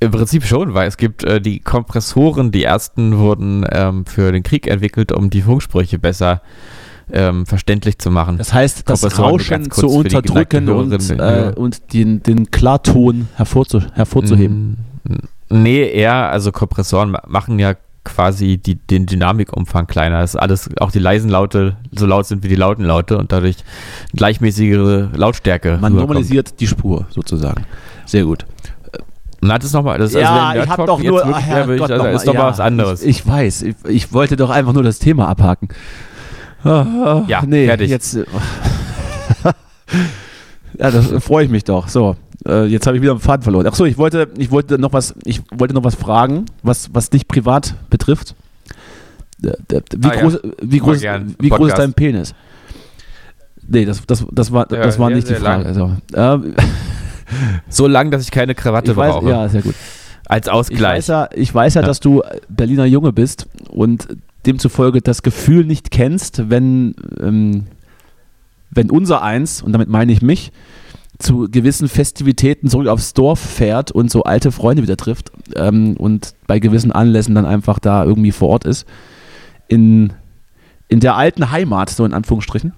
[0.00, 4.42] Im Prinzip schon, weil es gibt äh, die Kompressoren, die ersten wurden ähm, für den
[4.42, 6.42] Krieg entwickelt, um die Funksprüche besser
[7.12, 8.38] ähm, verständlich zu machen.
[8.38, 13.28] Das heißt, das Kompressoren, Rauschen zu die unterdrücken geneigten und, äh, und den, den Klarton
[13.36, 14.76] hervorzu hervorzuheben.
[15.04, 15.14] Mm,
[15.50, 20.20] Nee, eher, also Kompressoren ma- machen ja quasi die, den Dynamikumfang kleiner.
[20.20, 23.32] Das ist alles, auch die leisen Laute so laut sind wie die lauten Laute und
[23.32, 23.56] dadurch
[24.14, 25.78] gleichmäßigere Lautstärke.
[25.80, 27.64] Man normalisiert die Spur sozusagen.
[28.04, 28.44] Sehr gut.
[29.40, 31.18] Na, das ist nochmal, das ja, also ich Talk doch jetzt nur.
[31.24, 33.02] wirklich will ich, also ist doch mal ja, was anderes.
[33.02, 35.68] Ich, ich weiß, ich, ich wollte doch einfach nur das Thema abhaken.
[36.64, 37.90] Ah, Ja, nee, fertig.
[37.90, 38.24] Jetzt, äh,
[40.78, 41.88] ja, das freue ich mich doch.
[41.88, 43.66] So, äh, jetzt habe ich wieder einen Faden verloren.
[43.68, 47.10] Ach so, ich wollte, ich wollte noch was, ich wollte noch was fragen, was, was
[47.10, 48.34] dich privat betrifft.
[49.42, 50.20] Äh, äh, Wie Ah, ja.
[50.22, 51.02] groß, wie groß,
[51.38, 52.34] wie groß ist dein Penis?
[53.66, 55.66] Nee, das, das, das war, Ja, das war sehr, nicht die Frage.
[55.66, 56.38] Also, äh,
[57.68, 59.28] So lang, dass ich keine Krawatte ich weiß, brauche.
[59.28, 59.74] ja, sehr gut.
[60.26, 60.96] Als Ich Ausgleich.
[60.98, 61.86] weiß ja, ich weiß ja, Ja.
[61.86, 64.08] dass du Berliner Junge bist und
[64.48, 67.66] demzufolge das Gefühl nicht kennst, wenn, ähm,
[68.70, 70.50] wenn unser Eins, und damit meine ich mich,
[71.18, 76.34] zu gewissen Festivitäten zurück aufs Dorf fährt und so alte Freunde wieder trifft ähm, und
[76.46, 78.86] bei gewissen Anlässen dann einfach da irgendwie vor Ort ist.
[79.66, 80.12] In,
[80.88, 82.72] in der alten Heimat, so in Anführungsstrichen.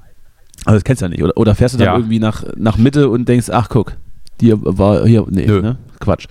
[0.64, 1.22] Also das kennst du ja nicht.
[1.22, 1.96] Oder, oder fährst du dann Ja.
[1.96, 3.96] irgendwie nach, nach Mitte und denkst, ach guck,
[4.40, 5.76] die war hier, nee, ne?
[6.00, 6.26] Quatsch.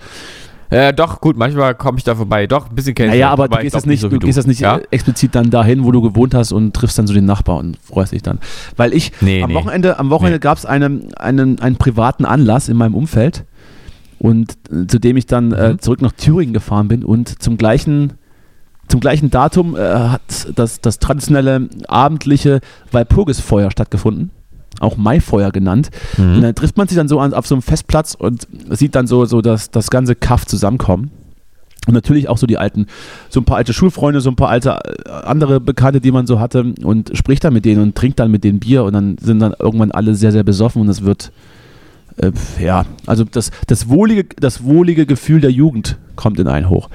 [0.70, 2.46] Äh, doch, gut, manchmal komme ich da vorbei.
[2.46, 4.38] Doch, ein bisschen kenne ich Naja, aber du gehst das nicht, so du wie gehst
[4.38, 4.78] das nicht ja?
[4.78, 7.76] äh, explizit dann dahin, wo du gewohnt hast und triffst dann so den Nachbar und
[7.82, 8.38] freust dich dann.
[8.76, 9.54] Weil ich Nee, am nee.
[9.56, 10.40] Wochenende, am Wochenende Nee.
[10.42, 13.44] gab es einen, einen, einen privaten Anlass in meinem Umfeld
[14.20, 15.78] und äh, zu dem ich dann äh, Mhm.
[15.80, 18.12] zurück nach Thüringen gefahren bin und zum gleichen
[18.88, 20.20] zum gleichen Datum äh, hat
[20.56, 22.60] das, das traditionelle abendliche
[22.90, 24.30] Walpurgisfeuer stattgefunden.
[24.78, 25.90] Auch Maifeuer genannt.
[26.16, 26.42] Und Mhm.
[26.42, 29.24] dann trifft man sich dann so an, auf so einem Festplatz und sieht dann so,
[29.24, 31.10] so das, das ganze Kaff zusammenkommen.
[31.86, 32.86] Und natürlich auch so die alten,
[33.30, 36.38] so ein paar alte Schulfreunde, so ein paar alte äh, andere Bekannte, die man so
[36.38, 39.40] hatte und spricht dann mit denen und trinkt dann mit denen Bier und dann sind
[39.40, 41.32] dann irgendwann alle sehr, sehr besoffen und es wird,
[42.18, 46.90] äh, ja, also das, das, wohlige, das wohlige Gefühl der Jugend kommt in einen hoch.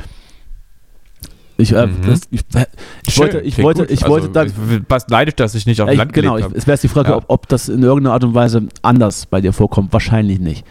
[1.57, 2.01] Ich, äh, Mhm.
[2.05, 2.41] das, ich,
[3.07, 3.91] ich Schön, wollte, ich wollte, gut.
[3.91, 6.67] ich also, wollte dann, Was neidisch, dass ich nicht auf ich, Land genau, ich, es
[6.67, 7.15] wäre die Frage, Ja.
[7.17, 9.93] ob, ob das in irgendeiner Art und Weise anders bei dir vorkommt.
[9.93, 10.65] Wahrscheinlich nicht.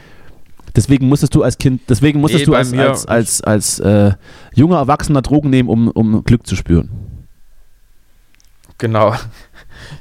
[0.76, 4.12] Deswegen musstest du als Kind, deswegen musstest Nee, du als, mir- als, als, als äh,
[4.55, 6.91] junger Erwachsener Drogen nehmen, um, um Glück zu spüren.
[8.78, 9.14] Genau.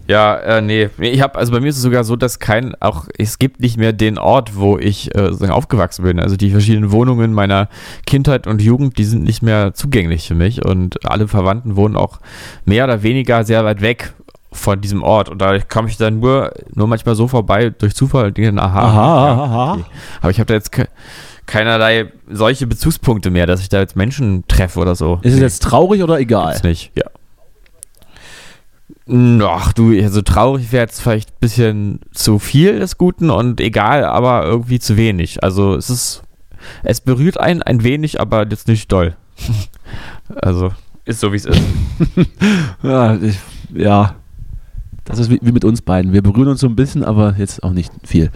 [0.08, 0.90] Ja, äh, nee.
[1.00, 3.78] Ich habe, also bei mir ist es sogar so, dass kein, auch, es gibt nicht
[3.78, 6.20] mehr den Ort, wo ich äh, sozusagen aufgewachsen bin.
[6.20, 7.70] Also die verschiedenen Wohnungen meiner
[8.06, 12.20] Kindheit und Jugend, die sind nicht mehr zugänglich für mich und alle Verwandten wohnen auch
[12.66, 14.14] mehr oder weniger sehr weit weg
[14.54, 18.28] von diesem Ort und dadurch komme ich dann nur, nur manchmal so vorbei durch Zufall
[18.28, 19.74] und denke, aha, ja, aha.
[19.74, 19.84] okay.
[20.22, 20.88] aber ich habe da jetzt ke
[21.46, 25.20] keinerlei solche Bezugspunkte mehr, dass ich da jetzt Menschen treffe oder so.
[25.24, 26.54] Ist es jetzt traurig oder egal?
[26.54, 27.04] Gibt's nicht, ja.
[29.08, 34.06] Ach du, also traurig wäre jetzt vielleicht ein bisschen zu viel des Guten und egal,
[34.06, 35.44] aber irgendwie zu wenig.
[35.44, 36.24] Also es ist,
[36.84, 39.16] es berührt einen ein wenig, aber jetzt nicht doll.
[40.42, 40.72] also
[41.06, 41.62] ist so wie es ist.
[42.84, 43.38] Ja, ich,
[43.74, 44.16] ja.
[45.04, 46.14] das ist wie, wie mit uns beiden.
[46.14, 48.32] Wir berühren uns so ein bisschen, aber jetzt auch nicht viel.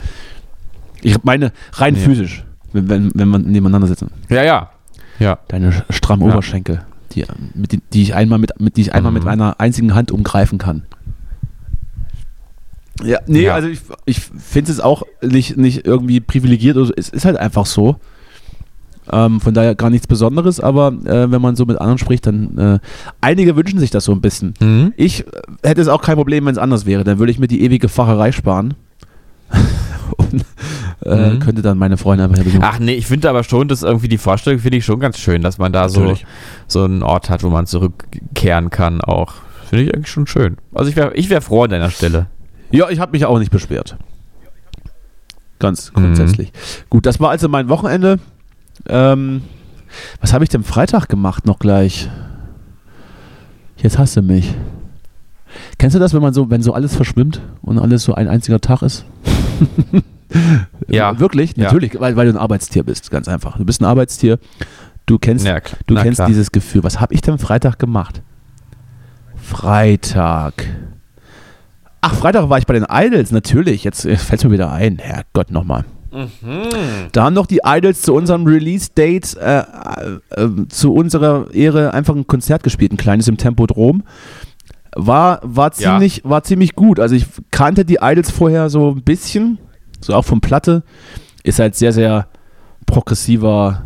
[1.01, 1.99] Ich meine, rein Nee.
[2.01, 2.43] physisch,
[2.73, 4.11] wenn, wenn, wenn man nebeneinander sitzen.
[4.27, 4.71] Ja, ja.
[5.19, 5.39] Ja.
[5.47, 6.33] Deine strammen Ja.
[6.33, 6.81] Oberschenkel,
[7.15, 9.19] die, mit, die, ich einmal mit, mit die ich einmal Mhm.
[9.19, 10.83] mit einer einzigen Hand umgreifen kann.
[13.03, 13.53] Ja, nee, Ja.
[13.55, 16.77] also ich, ich finde es auch nicht, nicht irgendwie privilegiert.
[16.77, 16.93] Oder so.
[16.95, 17.97] Es ist halt einfach so.
[19.09, 22.57] Ähm, von daher gar nichts Besonderes, aber äh, wenn man so mit anderen spricht, dann
[22.57, 22.79] äh,
[23.21, 24.53] einige wünschen sich das so ein bisschen.
[24.59, 24.93] Mhm.
[24.97, 25.31] Ich äh,
[25.63, 27.05] hätte es auch kein Problem, wenn es anders wäre.
[27.05, 28.73] Dann würde ich mir die ewige Facherei sparen.
[30.17, 30.43] Und
[31.03, 31.39] äh, Mhm.
[31.39, 32.63] könnte dann meine Freunde einfach besuchen.
[32.63, 35.41] Ach nee, ich finde aber schon, dass irgendwie die Vorstellung finde ich schon ganz schön,
[35.41, 36.25] dass man da so, Natürlich.
[36.67, 39.33] so einen Ort hat, wo man zurückkehren kann auch.
[39.69, 40.57] Finde ich eigentlich schon schön.
[40.73, 42.27] Also ich wäre ich wär froh an deiner Stelle.
[42.71, 43.97] Ja, ich habe mich auch nicht beschwert.
[45.59, 45.95] Ganz Mhm.
[46.01, 46.51] grundsätzlich.
[46.89, 48.19] Gut, das war also mein Wochenende.
[48.87, 49.41] Ähm,
[50.21, 52.09] was habe ich denn Freitag gemacht noch gleich?
[53.77, 54.53] Jetzt hast du mich.
[55.77, 58.59] Kennst du das, wenn man so, wenn so alles verschwimmt und alles so ein einziger
[58.61, 59.05] Tag ist?
[60.87, 61.19] Ja.
[61.19, 61.55] Wirklich?
[61.55, 61.65] Ja.
[61.65, 63.57] Natürlich, weil, weil du ein Arbeitstier bist, ganz einfach.
[63.57, 64.39] Du bist ein Arbeitstier.
[65.05, 66.27] Du kennst, Ja, du Na kennst klar.
[66.27, 66.83] dieses Gefühl.
[66.83, 68.21] Was habe ich denn Freitag gemacht?
[69.35, 70.53] Freitag.
[72.01, 73.83] Ach, Freitag war ich bei den Idols, natürlich.
[73.83, 74.97] Jetzt fällt mir wieder ein.
[74.99, 75.85] Herrgott, nochmal.
[77.11, 79.63] Da haben noch die Idols zu unserem Release-Date äh, äh,
[80.41, 84.03] äh, zu unserer Ehre einfach ein Konzert gespielt, ein kleines im Tempodrom.
[84.95, 85.91] War, war, Ja.
[85.91, 86.99] ziemlich, war ziemlich gut.
[86.99, 89.59] Also ich kannte die Idols vorher so ein bisschen,
[89.99, 90.83] so auch von Platte.
[91.43, 92.27] Ist halt sehr, sehr
[92.85, 93.85] progressiver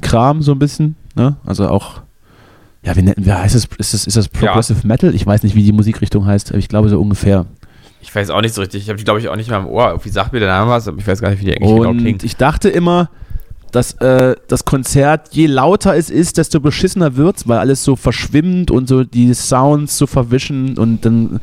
[0.00, 0.96] Kram, so ein bisschen.
[1.14, 1.36] Ne?
[1.44, 2.02] Also auch,
[2.82, 3.68] ja, wie, nennt, wie heißt es?
[3.78, 5.14] Ist das, ist das Progressive Metal?
[5.14, 7.46] Ich weiß nicht, wie die Musikrichtung heißt, aber ich glaube so ungefähr.
[8.00, 8.82] Ich weiß auch nicht so richtig.
[8.82, 9.90] Ich habe die, glaube ich, auch nicht mehr im Ohr.
[9.90, 11.90] Irgendwie sagt mir der Name was, aber ich weiß gar nicht, wie die eigentlich genau
[11.90, 12.24] Und klingt.
[12.24, 13.10] ich dachte immer,
[13.70, 18.70] dass äh, das Konzert, je lauter es ist, desto beschissener wird's, weil alles so verschwimmt
[18.70, 21.40] und so die Sounds so verwischen und dann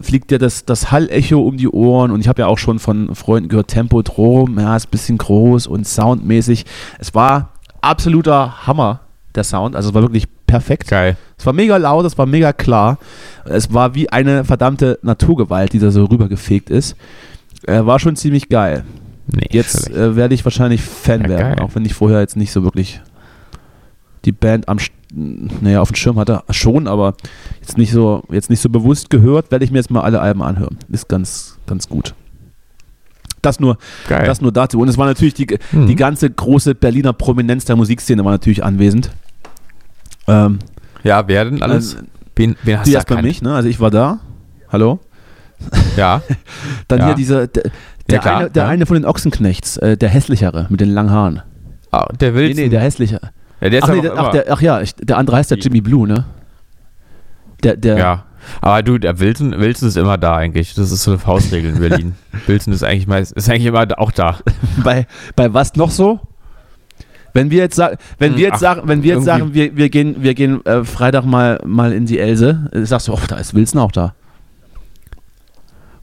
[0.00, 3.14] fliegt dir das, das Hallecho um die Ohren und ich habe ja auch schon von
[3.14, 6.64] Freunden gehört, Tempodrom, ja, ist ein bisschen groß und soundmäßig.
[6.98, 9.00] Es war absoluter Hammer,
[9.34, 10.88] der Sound, also es war wirklich perfekt.
[10.88, 11.16] Geil.
[11.38, 12.98] Es war mega laut, es war mega klar.
[13.44, 16.96] Es war wie eine verdammte Naturgewalt, die da so rübergefegt ist.
[17.66, 18.84] Äh, war schon ziemlich geil.
[19.32, 21.60] Nee, Jetzt äh, werde ich wahrscheinlich Fan Ja, werden, geil.
[21.60, 23.00] auch wenn ich vorher jetzt nicht so wirklich
[24.24, 24.78] die Band am
[25.12, 27.14] naja, auf dem Schirm hatte, schon, aber
[27.60, 30.40] jetzt nicht so, jetzt nicht so bewusst gehört, werde ich mir jetzt mal alle Alben
[30.40, 30.78] anhören.
[30.88, 32.14] Ist ganz, ganz gut.
[33.42, 33.76] Das nur,
[34.08, 34.24] Geil.
[34.26, 34.78] das nur dazu.
[34.78, 35.86] Und es war natürlich die, Mhm.
[35.88, 39.10] die ganze große Berliner Prominenz der Musikszene war natürlich anwesend.
[40.28, 40.58] Ähm,
[41.02, 41.94] ja, wer denn alles?
[41.94, 42.02] äh,
[42.36, 43.54] wen, wen hast du erst bei mich, ne?
[43.54, 44.20] Also ich war da.
[44.70, 45.00] Hallo?
[45.96, 46.22] Ja.
[46.88, 47.06] Dann Ja.
[47.06, 47.70] hier dieser, der, Ja,
[48.10, 48.68] der, klar, eine, der ja.
[48.68, 51.42] eine von den Ochsenknechts, äh, der hässlichere mit den langen Haaren.
[51.90, 52.62] Ah, der Nee, Wilson.
[52.64, 53.20] nee, der hässliche.
[53.60, 55.58] Ja, der ist Ach, nee, der, ach, der, ach ja, ich, der andere heißt der
[55.58, 56.24] Jimmy Blue, ne?
[57.62, 58.24] Der, der, Ja.
[58.60, 60.74] Aber du, der Wilson, Wilson ist immer da eigentlich.
[60.74, 62.14] Das ist so eine Faustregel in Berlin.
[62.46, 64.38] Wilson ist eigentlich meist, ist eigentlich immer auch da.
[64.84, 65.06] bei,
[65.36, 66.20] bei was noch so?
[67.32, 69.88] Wenn wir jetzt sagen, wenn wir jetzt ach, sagen, wenn wir jetzt sagen, wir, wir
[69.88, 73.36] gehen, wir gehen äh, Freitag mal, mal in die Else, äh, sagst du, oh, da
[73.36, 74.14] ist Wilson auch da.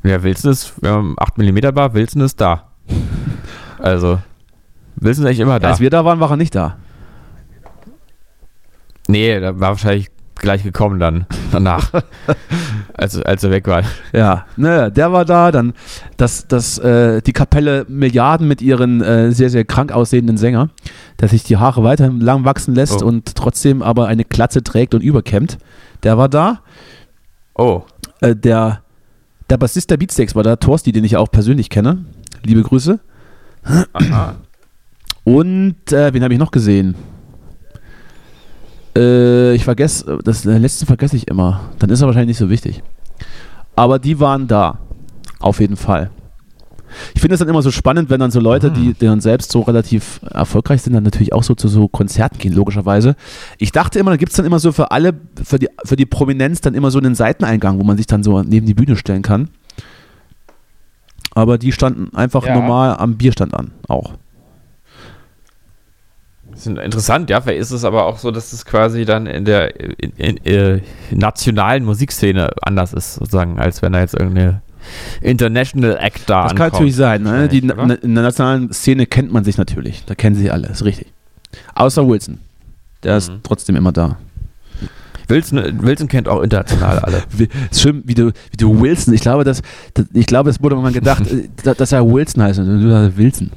[0.04, 2.70] Ja, Wilson ist, wir haben 8 mm Bar, Wilson ist da.
[3.80, 4.20] Also,
[4.96, 5.70] Wilson ist eigentlich immer da.
[5.70, 6.78] Als wir da waren, war er nicht da.
[9.08, 11.92] Nee, da war wahrscheinlich gleich gekommen dann, danach.
[12.94, 13.82] als, als er weg war.
[14.14, 15.74] Ja, ne, der war da, dann
[16.18, 20.70] das, das, äh, die Kapelle Milliarden mit ihren äh, sehr, sehr krank aussehenden Sänger,
[21.20, 23.08] der sich die Haare weiterhin lang wachsen lässt Oh.
[23.08, 25.58] und trotzdem aber eine Glatze trägt und überkämmt.
[26.04, 26.60] Der war da.
[27.56, 27.82] Oh,
[28.22, 28.82] Äh, der,
[29.50, 32.06] der Bassist der Beatsteaks war da, Torsti, den ich auch persönlich kenne.
[32.44, 33.00] Liebe Grüße.
[33.94, 34.36] aha.
[35.24, 36.94] Und äh, wen habe ich noch gesehen?
[38.98, 41.62] Äh, ich vergesse, das letzte vergesse ich immer.
[41.80, 42.82] Dann ist er wahrscheinlich nicht so wichtig.
[43.76, 44.80] Aber die waren da.
[45.40, 46.10] Auf jeden Fall.
[47.14, 49.52] Ich finde es dann immer so spannend, wenn dann so Leute, die, die dann selbst
[49.52, 53.16] so relativ erfolgreich sind, dann natürlich auch so zu so Konzerten gehen, logischerweise.
[53.60, 56.06] Ich dachte immer, da gibt es dann immer so für alle, für die, für die
[56.06, 59.22] Prominenz dann immer so einen Seiteneingang, wo man sich dann so neben die Bühne stellen
[59.22, 59.50] kann.
[61.36, 62.56] Aber die standen einfach Ja.
[62.56, 64.14] normal am Bierstand an, auch.
[66.58, 67.40] Das ist interessant, ja.
[67.40, 70.82] Vielleicht ist es aber auch so, dass es quasi dann in der in, in, äh,
[71.12, 74.62] nationalen Musikszene anders ist, sozusagen, als wenn da jetzt irgendeine
[75.22, 77.22] International Act da Das kann natürlich sein.
[77.24, 77.48] Ne?
[77.48, 80.04] Die, na, in der nationalen Szene kennt man sich natürlich.
[80.06, 81.08] Da kennen sich alle, ist richtig.
[81.76, 82.40] Außer Wilson.
[83.04, 83.40] Der ist Mhm.
[83.44, 84.18] trotzdem immer da.
[85.28, 87.22] Wilson, Wilson kennt auch international alle.
[87.70, 89.62] Ist schön, wie du, wie du Wilson, ich glaube, das,
[89.94, 92.60] das, ich glaube, es wurde mal gedacht, äh, da- dass er Wilson heißt.
[92.60, 93.52] Und du sagst Wilson.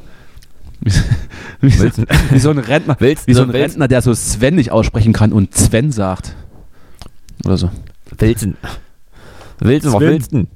[1.60, 1.90] Wie, so,
[2.30, 3.60] wie so ein Rentner, Wilson, wie so ein Wilson.
[3.60, 6.34] Rentner, der so Sven nicht aussprechen kann und Sven sagt.
[7.44, 7.70] Oder so.
[8.18, 8.56] Wilson.
[9.58, 10.08] Wilson, was Sven.
[10.10, 10.48] Wilson?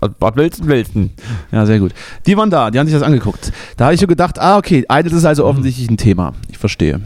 [0.00, 1.10] Was, was Wilson, Wilson?
[1.50, 1.92] Ja, sehr gut.
[2.26, 3.52] Die waren da, die haben sich das angeguckt.
[3.76, 6.32] Da habe ich so gedacht, ah, okay, Idols ist also offensichtlich ein Thema.
[6.48, 7.00] Ich verstehe.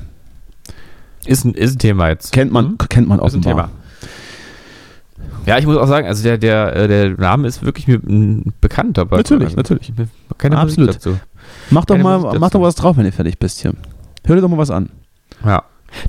[1.25, 2.31] Ist ein, ist ein Thema jetzt.
[2.33, 2.79] Kennt man, Mhm.
[2.91, 3.55] kennt man Ist ein offenbar.
[3.55, 3.71] Thema.
[5.47, 8.01] Ja, ich muss auch sagen, also der, der, äh, der Name ist wirklich mir
[8.61, 9.91] bekannt, aber Natürlich, also, natürlich.
[9.91, 10.87] ich- Keine Absolut.
[10.89, 11.19] Musik dazu.
[11.71, 12.59] Mach doch Keine mal, Musik mach dazu.
[12.59, 13.75] doch was drauf, wenn ihr fertig bist hier.
[14.25, 14.89] Hör dir doch mal was an.
[15.45, 15.63] Ja.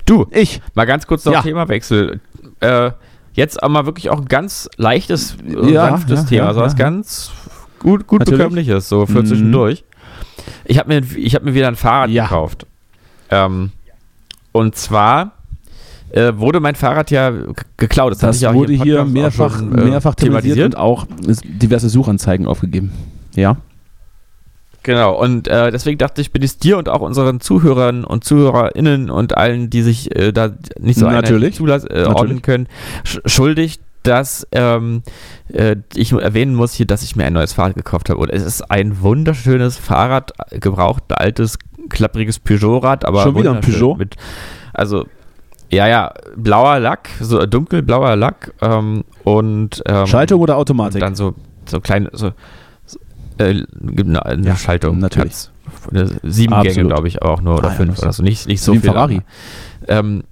[0.05, 0.61] Du, Ich.
[0.74, 1.41] mal ganz kurz noch Ja.
[1.41, 2.20] Themawechsel.
[2.61, 2.91] Äh,
[3.34, 6.76] jetzt aber wirklich auch ein ganz leichtes, äh, Ja, sanftes ja, Thema, ja, so was
[6.76, 7.32] ganz
[7.80, 8.39] gut, gut Natürlich.
[8.39, 9.26] bekömmliches, so für Mhm.
[9.26, 9.84] zwischendurch.
[10.63, 12.66] Ich habe mir, ich hab mir wieder ein Fahrrad gekauft.
[13.30, 13.72] Ähm,
[14.53, 15.34] und zwar
[16.16, 17.32] äh, wurde mein Fahrrad ja
[17.78, 18.16] geklaut.
[18.22, 21.05] Das ja wurde hier auch mehrfach, schon, äh, mehrfach thematisiert und auch
[21.43, 22.91] diverse Suchanzeigen aufgegeben.
[23.36, 23.57] Ja.
[24.84, 29.09] Genau, und äh, deswegen dachte ich, bin ich dir und auch unseren Zuhörern und ZuhörerInnen
[29.09, 31.59] und allen, die sich äh, da nicht so Natürlich.
[31.59, 32.07] äh, Natürlich.
[32.07, 32.68] ordnen können,
[33.03, 35.01] sch schuldig, dass ähm,
[35.51, 38.20] äh, ich erwähnen muss hier, dass ich mir ein neues Fahrrad gekauft habe.
[38.20, 41.57] Und es ist ein wunderschönes Fahrrad, gebraucht, altes
[41.89, 43.95] klappriges Peugeot-Rad, aber Schon wieder ein Peugeot?
[43.95, 44.16] Mit,
[44.72, 45.07] also,
[45.72, 50.99] ja, ja, blauer Lack, so dunkelblauer Lack ähm, und ähm, Schaltung oder Automatik?
[51.01, 51.34] dann so,
[51.66, 52.32] so kleine, so,
[52.86, 52.99] so
[53.39, 53.63] äh,
[53.99, 54.99] eine, eine Ja, Schaltung.
[54.99, 55.49] natürlich.
[55.91, 56.76] Eine Sieben Absolut.
[56.76, 58.24] Gänge, glaube ich, auch nur oder Ah, ja, fünf das oder so.
[58.24, 58.91] Nicht, nicht so so wie ein viel.
[58.91, 59.22] Ferrari.
[59.88, 60.24] Ähm,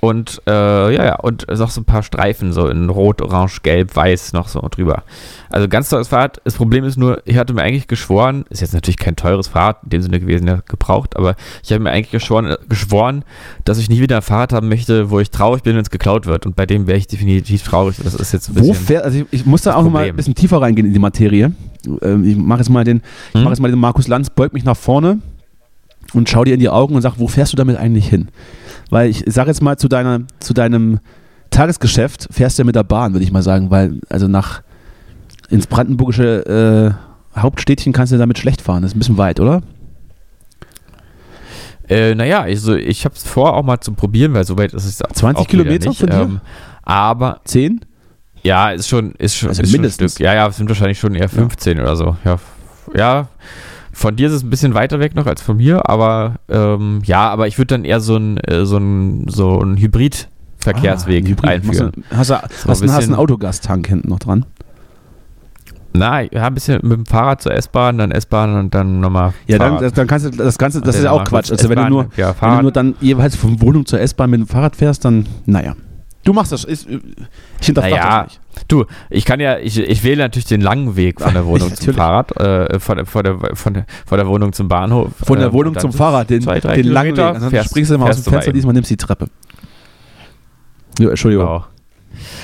[0.00, 3.94] und äh, ja, ja, und noch so ein paar Streifen, so in Rot, Orange, Gelb,
[3.94, 5.02] Weiß noch so drüber.
[5.50, 6.40] Also ganz tolles Fahrrad.
[6.44, 9.78] Das Problem ist nur, ich hatte mir eigentlich geschworen, ist jetzt natürlich kein teures Fahrrad
[9.84, 13.24] in dem Sinne gewesen, ja, gebraucht, aber ich habe mir eigentlich geschworen, äh, geschworen,
[13.64, 16.26] dass ich nicht wieder ein Fahrrad haben möchte, wo ich traurig bin, wenn es geklaut
[16.26, 16.46] wird.
[16.46, 17.96] Und bei dem wäre ich definitiv traurig.
[18.02, 18.86] Das ist jetzt ein Wo bisschen.
[18.86, 20.14] fährt, also ich, ich muss da auch noch mal Problem.
[20.14, 21.52] ein bisschen tiefer reingehen in die Materie.
[22.00, 23.42] Ähm, ich mache jetzt mal den, ich Hm?
[23.44, 25.18] mache jetzt mal den Markus Lanz, beug mich nach vorne
[26.14, 28.28] und schau dir in die Augen und sag, wo fährst du damit eigentlich hin?
[28.90, 31.00] Weil ich sage jetzt mal zu deiner, zu deinem
[31.50, 34.62] Tagesgeschäft fährst du ja mit der Bahn, würde ich mal sagen, weil also nach
[35.48, 36.96] ins brandenburgische
[37.34, 38.82] äh, Hauptstädtchen kannst du damit schlecht fahren.
[38.82, 39.62] Das ist ein bisschen weit, oder?
[41.88, 45.02] Äh, naja, also ich habe es vor, auch mal zu probieren, weil soweit ist es
[45.02, 45.98] auch 20 auch Kilometer nicht.
[45.98, 46.20] von dir?
[46.20, 46.40] Ähm,
[46.82, 47.80] aber Zehn?
[48.42, 50.12] Ja, ist schon, ist schon, Also ist schon ein mindestens.
[50.14, 50.24] Stück.
[50.24, 52.16] Ja, ja, es sind wahrscheinlich schon eher 15 oder so.
[52.24, 52.38] Ja,
[52.94, 53.28] ja,
[53.92, 57.28] von dir ist es ein bisschen weiter weg noch als von mir, aber ähm, ja,
[57.28, 61.50] aber ich würde dann eher so ein, äh, so ein, so ein Hybrid-Verkehrsweg Ah, Hybrid.
[61.50, 61.92] einführen.
[62.14, 64.46] Hast du, hast, du, So ein du- hast einen bisschen- Autogastank hinten noch dran?
[65.92, 69.32] Na, ja, ein bisschen mit dem Fahrrad zur S-Bahn, dann S-Bahn und dann nochmal.
[69.48, 69.98] Ja, dann, Fahrrad.
[69.98, 71.50] dann kannst du das Ganze, das ist ja auch Quatsch.
[71.50, 74.38] Also wenn du nur, ja, wenn du nur dann jeweils von Wohnung zur S-Bahn mit
[74.40, 75.74] dem Fahrrad fährst, dann, naja.
[76.22, 76.62] Du machst das.
[76.64, 78.39] Ist, ich hinterfrage Naja, das nicht.
[78.68, 81.94] Du, ich kann ja, ich, ich wähle natürlich den langen Weg von der Wohnung zum.
[81.94, 85.10] Fahrrad, äh, von, der, von, der, von, der, von der Wohnung zum Bahnhof.
[85.22, 87.24] Von der äh, Wohnung zum Fahrrad, den, zwei, den langen Weg.
[87.24, 89.26] Ansonsten fährst- springst du immer aus dem Fenster, diesmal nimmst du die Treppe.
[90.98, 91.46] Ja, Entschuldigung.
[91.46, 91.64] Wow.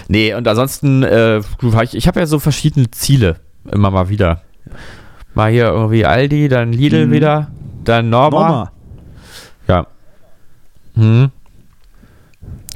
[0.09, 1.39] Nee, und ansonsten, äh,
[1.83, 3.37] ich, ich habe ja so verschiedene Ziele
[3.71, 4.43] immer mal wieder.
[5.35, 7.13] Mal hier irgendwie Aldi, dann Lidl Mhm.
[7.13, 7.51] wieder,
[7.85, 8.39] dann Norma.
[8.49, 8.73] Norma.
[9.69, 9.87] Ja.
[10.95, 11.31] Hm.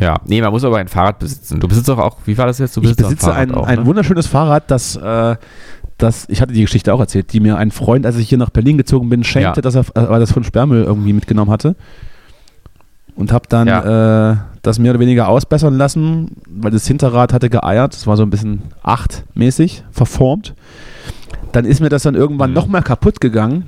[0.01, 1.61] Ja, nee, man muss aber ein Fahrrad besitzen.
[1.61, 2.77] Du besitzt doch auch, wie war das jetzt?
[2.77, 3.87] Du Ich besitze ein, Fahrrad auch, ein ne?
[3.87, 5.37] wunderschönes Fahrrad, das, äh,
[5.99, 8.51] das, ich hatte die Geschichte auch erzählt, die mir ein Freund, als ich hier nach
[8.51, 9.63] Berlin gezogen bin, schenkte, Ja.
[9.63, 11.77] dass er, äh, weil er das von Sperrmüll irgendwie mitgenommen hatte.
[13.17, 17.93] Und habe dann äh, das mehr oder weniger ausbessern lassen, weil das Hinterrad hatte geeiert.
[17.93, 20.55] Das war so ein bisschen achtmäßig verformt.
[21.53, 22.55] Dann ist mir das dann irgendwann Mhm.
[22.55, 23.65] noch mal kaputt gegangen.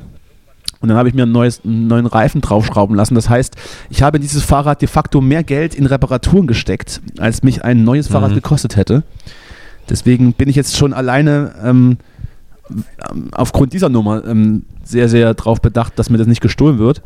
[0.82, 3.14] Und dann habe ich mir ein neues, einen neuen Reifen draufschrauben lassen.
[3.14, 3.54] Das heißt,
[3.88, 7.84] ich habe in dieses Fahrrad de facto mehr Geld in Reparaturen gesteckt, als mich ein
[7.84, 8.34] neues Fahrrad Mhm.
[8.36, 9.04] gekostet hätte.
[9.88, 11.98] Deswegen bin ich jetzt schon alleine ähm,
[13.32, 17.02] aufgrund dieser Nummer ähm, sehr, sehr darauf bedacht, dass mir das nicht gestohlen wird.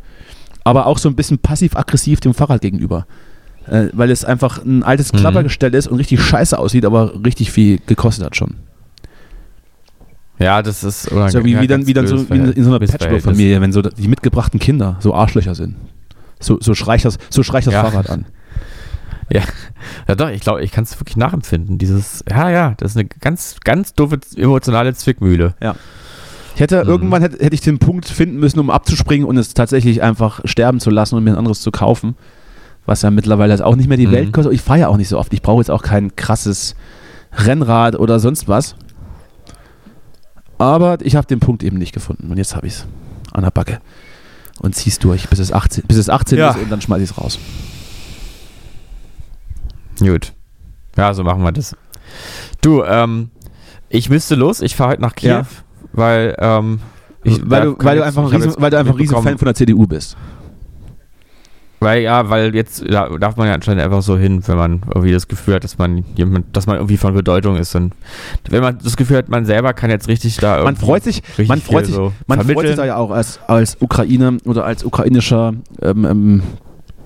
[0.64, 3.06] Aber auch so ein bisschen passiv-aggressiv dem Fahrrad gegenüber.
[3.68, 5.18] Äh, weil es einfach ein altes Mhm.
[5.18, 8.54] Klappergestell ist und richtig scheiße aussieht, aber richtig viel gekostet hat schon.
[10.39, 13.61] Ja, das ist So wie, wie dann, wie dann so wie in, so einer Patchwork-Familie,
[13.61, 15.76] wenn so die mitgebrachten Kinder so Arschlöcher sind.
[16.41, 17.82] So, so schreicht das, so schreicht das Ja.
[17.84, 18.26] Fahrrad an.
[19.28, 19.41] Ja,
[20.07, 21.78] ja doch, ich glaube, ich kann es wirklich nachempfinden.
[21.78, 25.57] Dieses, ja, ja, das ist eine ganz, ganz doofe emotionale Zwickmühle.
[26.55, 26.89] Ich hätte Mhm.
[26.91, 30.78] irgendwann hätte, hätte ich den Punkt finden müssen, um abzuspringen und es tatsächlich einfach sterben
[30.78, 32.14] zu lassen und mir ein anderes zu kaufen.
[32.84, 34.12] Was ja mittlerweile jetzt auch nicht mehr die Mhm.
[34.12, 34.53] Welt kostet.
[34.55, 35.32] Ich fahre ja auch nicht so oft.
[35.34, 36.76] Ich brauche jetzt auch kein krasses
[37.32, 38.76] Rennrad oder sonst was.
[40.59, 42.30] Aber ich habe den Punkt eben nicht gefunden.
[42.30, 42.86] Und jetzt habe ich es
[43.32, 43.80] an der Backe.
[44.61, 46.50] Und zieh's durch, bis es 18, bis es 18 Ja.
[46.50, 47.38] ist und dann schmeiß ich es raus.
[49.98, 50.32] Gut.
[50.96, 51.76] Ja, so machen wir das.
[52.62, 53.30] Du, ähm,
[53.88, 54.61] ich müsste los.
[54.61, 55.46] Ich fahre heute nach Kiew, Ja.
[55.92, 56.80] weil, ähm,
[57.22, 59.46] ich, weil, du, weil, du einfach ein riesen, weil du einfach ein riesen Fan von
[59.46, 60.16] der CDU bist.
[61.78, 65.12] Weil, ja, weil jetzt da darf man ja anscheinend einfach so hin, wenn man irgendwie
[65.12, 67.74] das Gefühl hat, dass man jemand, dass man irgendwie von Bedeutung ist.
[67.74, 67.92] Und
[68.48, 71.60] wenn man das Gefühl hat, man selber kann jetzt richtig da Man freut sich, man
[71.60, 75.52] freut sich, so man freut sich da ja auch als, als Ukraine oder als ukrainischer
[75.82, 76.42] ähm, ähm,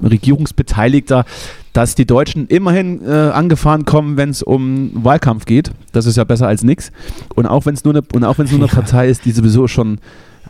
[0.02, 1.24] Regierungsbeteiligter,
[1.72, 5.72] dass die Deutschen immerhin äh, angefahren kommen, wenn es um Wahlkampf geht.
[5.92, 6.90] Das ist ja besser als nichts.
[7.34, 9.32] Und auch wenn es nur eine und auch wenn es nur eine Partei ist, die
[9.32, 9.98] sowieso schon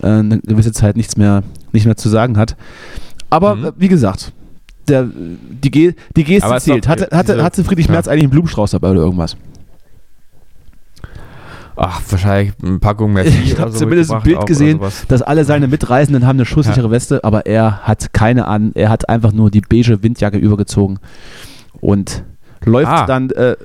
[0.02, 1.42] äh, eine gewisse Zeit nichts mehr
[1.72, 2.56] nicht mehr zu sagen hat.
[3.30, 3.64] Aber Mhm.
[3.66, 4.32] äh, wie gesagt,
[4.88, 6.84] der, die, Ge die Geste Aber zählt.
[6.84, 7.92] doch, Hatte, äh, hatte, hatte Friedrich ja.
[7.92, 9.36] Merz eigentlich einen Blumenstrauß dabei oder irgendwas?
[11.76, 15.66] Ach, wahrscheinlich eine Packung Merci Ich habe so zumindest ein Bild gesehen, dass alle seine
[15.66, 18.72] Mitreisenden haben eine schusssichere Weste, aber er hat keine an.
[18.74, 20.98] Er hat einfach nur die beige Windjacke übergezogen
[21.80, 22.24] und
[22.64, 23.06] läuft Ah.
[23.06, 23.30] dann.
[23.30, 23.56] Äh,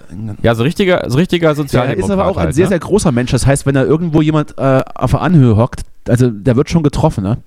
[0.41, 2.05] Ja, so richtiger, so richtiger er Sozialdemokrat.
[2.05, 2.69] ist aber auch ein halt, sehr, ne?
[2.69, 3.31] sehr großer Mensch.
[3.31, 6.83] Das heißt, wenn da irgendwo jemand äh, auf der Anhöhe hockt, also der wird schon
[6.83, 7.37] getroffen, ne?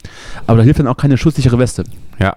[0.46, 1.84] Aber da hilft dann auch keine schusssichere Weste.
[2.18, 2.36] Ja.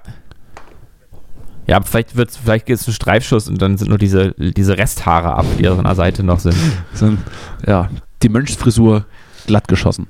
[1.67, 5.45] Ja, vielleicht vielleicht geht es ein Streifschuss und dann sind nur diese, diese Resthaare ab,
[5.59, 6.55] die an der Seite noch sind.
[7.01, 7.19] Ein-
[7.65, 7.89] ja,
[8.23, 9.05] die Mönchsfrisur
[9.47, 10.07] glatt geschossen.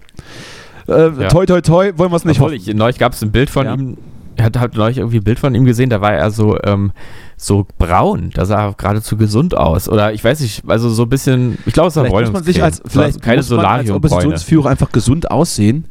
[0.87, 1.27] Äh, Ja.
[1.27, 2.69] Toi, toi, toi, wollen wir es nicht Obwohl hoffen.
[2.69, 3.73] ich, neulich gab es ein Bild von Ja.
[3.75, 3.97] ihm.
[4.37, 6.91] Er hat, hat neulich irgendwie ein Bild von ihm gesehen, da war er so, ähm,
[7.37, 8.31] so braun.
[8.33, 9.89] Da sah er geradezu gesund aus.
[9.89, 12.43] Oder ich weiß nicht, also so ein bisschen, ich glaube, es war Vielleicht muss man
[12.43, 13.89] sich als, vielleicht keine muss man als.
[13.89, 15.85] Oppositionsführer einfach gesund aussehen,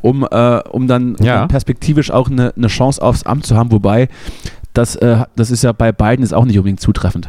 [0.00, 1.40] um, äh, um, dann, Ja.
[1.40, 4.08] dann perspektivisch auch eine, eine Chance aufs Amt zu haben, wobei
[4.72, 7.28] das, äh, das ist ja bei beiden ist auch nicht unbedingt zutreffend.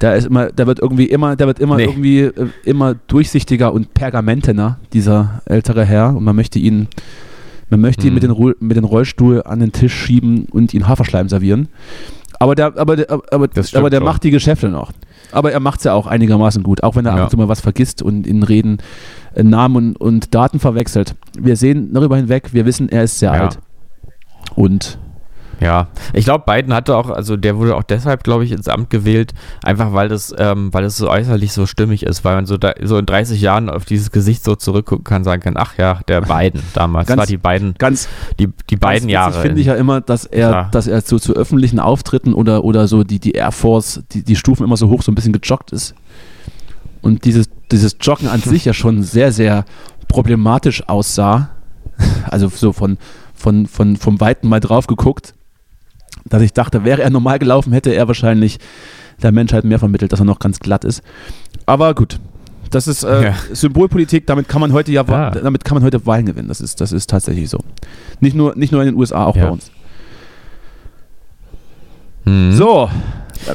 [0.00, 1.84] Der ist immer, der wird irgendwie immer, der wird immer Nee.
[1.84, 6.16] irgendwie äh, immer durchsichtiger und pergamentener, dieser ältere Herr.
[6.16, 6.88] Und man möchte ihn,
[7.72, 8.14] man möchte ihn Mhm.
[8.14, 11.68] mit, den Ru mit den Rollstuhl an den Tisch schieben und ihn Haferschleim servieren.
[12.38, 14.92] Aber der, aber der, aber, aber der macht die Geschäfte noch.
[15.32, 17.24] Aber er macht es ja auch einigermaßen gut, auch wenn er ab Ja.
[17.24, 18.78] und zu mal was vergisst und in Reden
[19.34, 21.14] äh, Namen und, und Daten verwechselt.
[21.38, 23.40] Wir sehen darüber hinweg, wir wissen, er ist sehr Ja.
[23.44, 23.58] alt.
[24.54, 24.98] Und
[25.62, 28.90] Ja, ich glaube, Biden hatte auch, also der wurde auch deshalb, glaube ich, ins Amt
[28.90, 29.32] gewählt,
[29.62, 32.72] einfach weil das, ähm, weil es so äußerlich so stimmig ist, weil man so, da,
[32.82, 36.20] so in 30 Jahren auf dieses Gesicht so zurückgucken kann, sagen kann, ach ja, der
[36.22, 38.08] Biden damals, Ganz- war die beiden, ganz,
[38.38, 39.42] die, die beiden ganz Jahre.
[39.42, 40.68] finde ich ja immer, dass er, Klar.
[40.72, 44.36] dass er so zu öffentlichen Auftritten oder, oder so die, die Air Force, die, die
[44.36, 45.94] Stufen immer so hoch, so ein bisschen gejoggt ist.
[47.02, 49.64] Und dieses, dieses Joggen an sich ja schon sehr, sehr
[50.08, 51.50] problematisch aussah.
[52.30, 52.96] Also so von,
[53.34, 55.34] von, von, vom Weiten mal drauf geguckt,
[56.28, 58.58] dass ich dachte, wäre er normal gelaufen, hätte er wahrscheinlich
[59.22, 61.02] der Menschheit mehr vermittelt, dass er noch ganz glatt ist.
[61.66, 62.18] Aber gut.
[62.70, 63.34] Das ist äh, Ja.
[63.52, 65.30] Symbolpolitik, damit kann man heute ja, Ja.
[65.30, 66.48] damit kann man heute Wahlen gewinnen.
[66.48, 67.58] Das ist, das ist tatsächlich so.
[68.20, 69.44] Nicht nur, nicht nur in den USA, auch Ja.
[69.46, 69.70] bei uns.
[72.24, 72.52] Mhm.
[72.52, 72.88] So,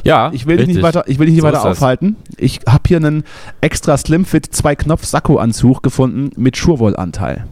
[0.04, 2.18] ja, ich will dich nicht weiter, ich will dich nicht So weiter aufhalten.
[2.38, 3.24] Ich habe hier einen
[3.62, 7.46] extra Slimfit zwei Knopf Sakko Anzug gefunden mit Schurwollanteil.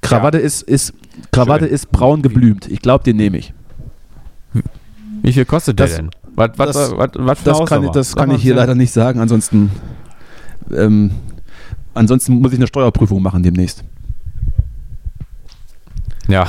[0.00, 0.92] Krawatte ist ist
[1.32, 1.74] Krawatte Schön.
[1.74, 2.68] ist braun geblümt.
[2.70, 3.52] Ich glaube, den nehme ich.
[5.22, 6.10] Wie viel kostet Das- der denn?
[6.38, 9.20] Was, was, das- was, was Das kann, ich- das kann ich hier leider nicht sagen.
[9.20, 9.70] Ansonsten
[10.74, 11.10] ähm,
[11.94, 13.82] ansonsten muss ich eine Steuerprüfung machen demnächst.
[16.28, 16.48] Ja.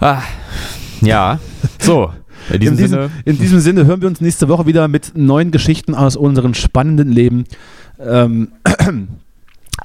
[0.00, 0.22] Ah,
[1.00, 1.38] ja.
[1.80, 2.12] So,
[2.50, 3.10] in diesem, in, diesem, Sinne.
[3.24, 7.10] in diesem Sinne hören wir uns nächste Woche wieder mit neuen Geschichten aus unserem spannenden
[7.10, 7.44] Leben.
[8.00, 8.48] Ähm,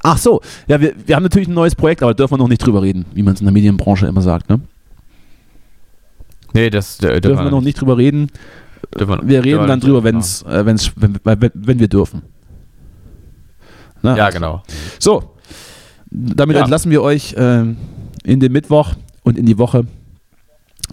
[0.03, 2.47] ach so, ja, wir, wir haben natürlich ein neues Projekt, aber da dürfen wir noch
[2.47, 4.49] nicht drüber reden, wie man es in der Medienbranche immer sagt.
[4.49, 4.59] Ne?
[6.53, 8.31] Nee, das äh, Dürfen wir noch nicht drüber reden.
[8.97, 12.21] dürfen wir- reden dann drüber, wenn's, äh, wenn's, wenn, wenn, wenn wir dürfen.
[14.01, 14.37] Na, Ja, also.
[14.39, 14.63] genau.
[14.99, 15.35] So,
[16.11, 16.61] damit Ja.
[16.63, 17.77] entlassen wir euch ähm,
[18.23, 18.93] in den Mittwoch
[19.23, 19.85] und in die Woche.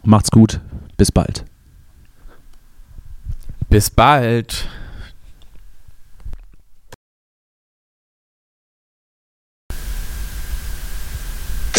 [0.02, 0.60] Macht's gut,
[0.96, 1.44] bis bald.
[3.70, 4.68] Bis bald.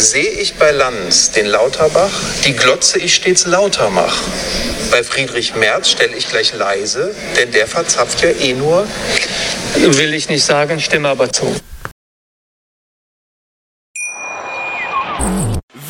[0.05, 2.11] Sehe ich bei Lanz den Lauterbach,
[2.45, 4.15] die Glotze ich stets lauter mach.
[4.91, 8.87] Bei Friedrich Merz stelle ich gleich leise, denn der verzapft ja eh nur.
[9.73, 11.55] Will ich nicht sagen, stimme aber zu.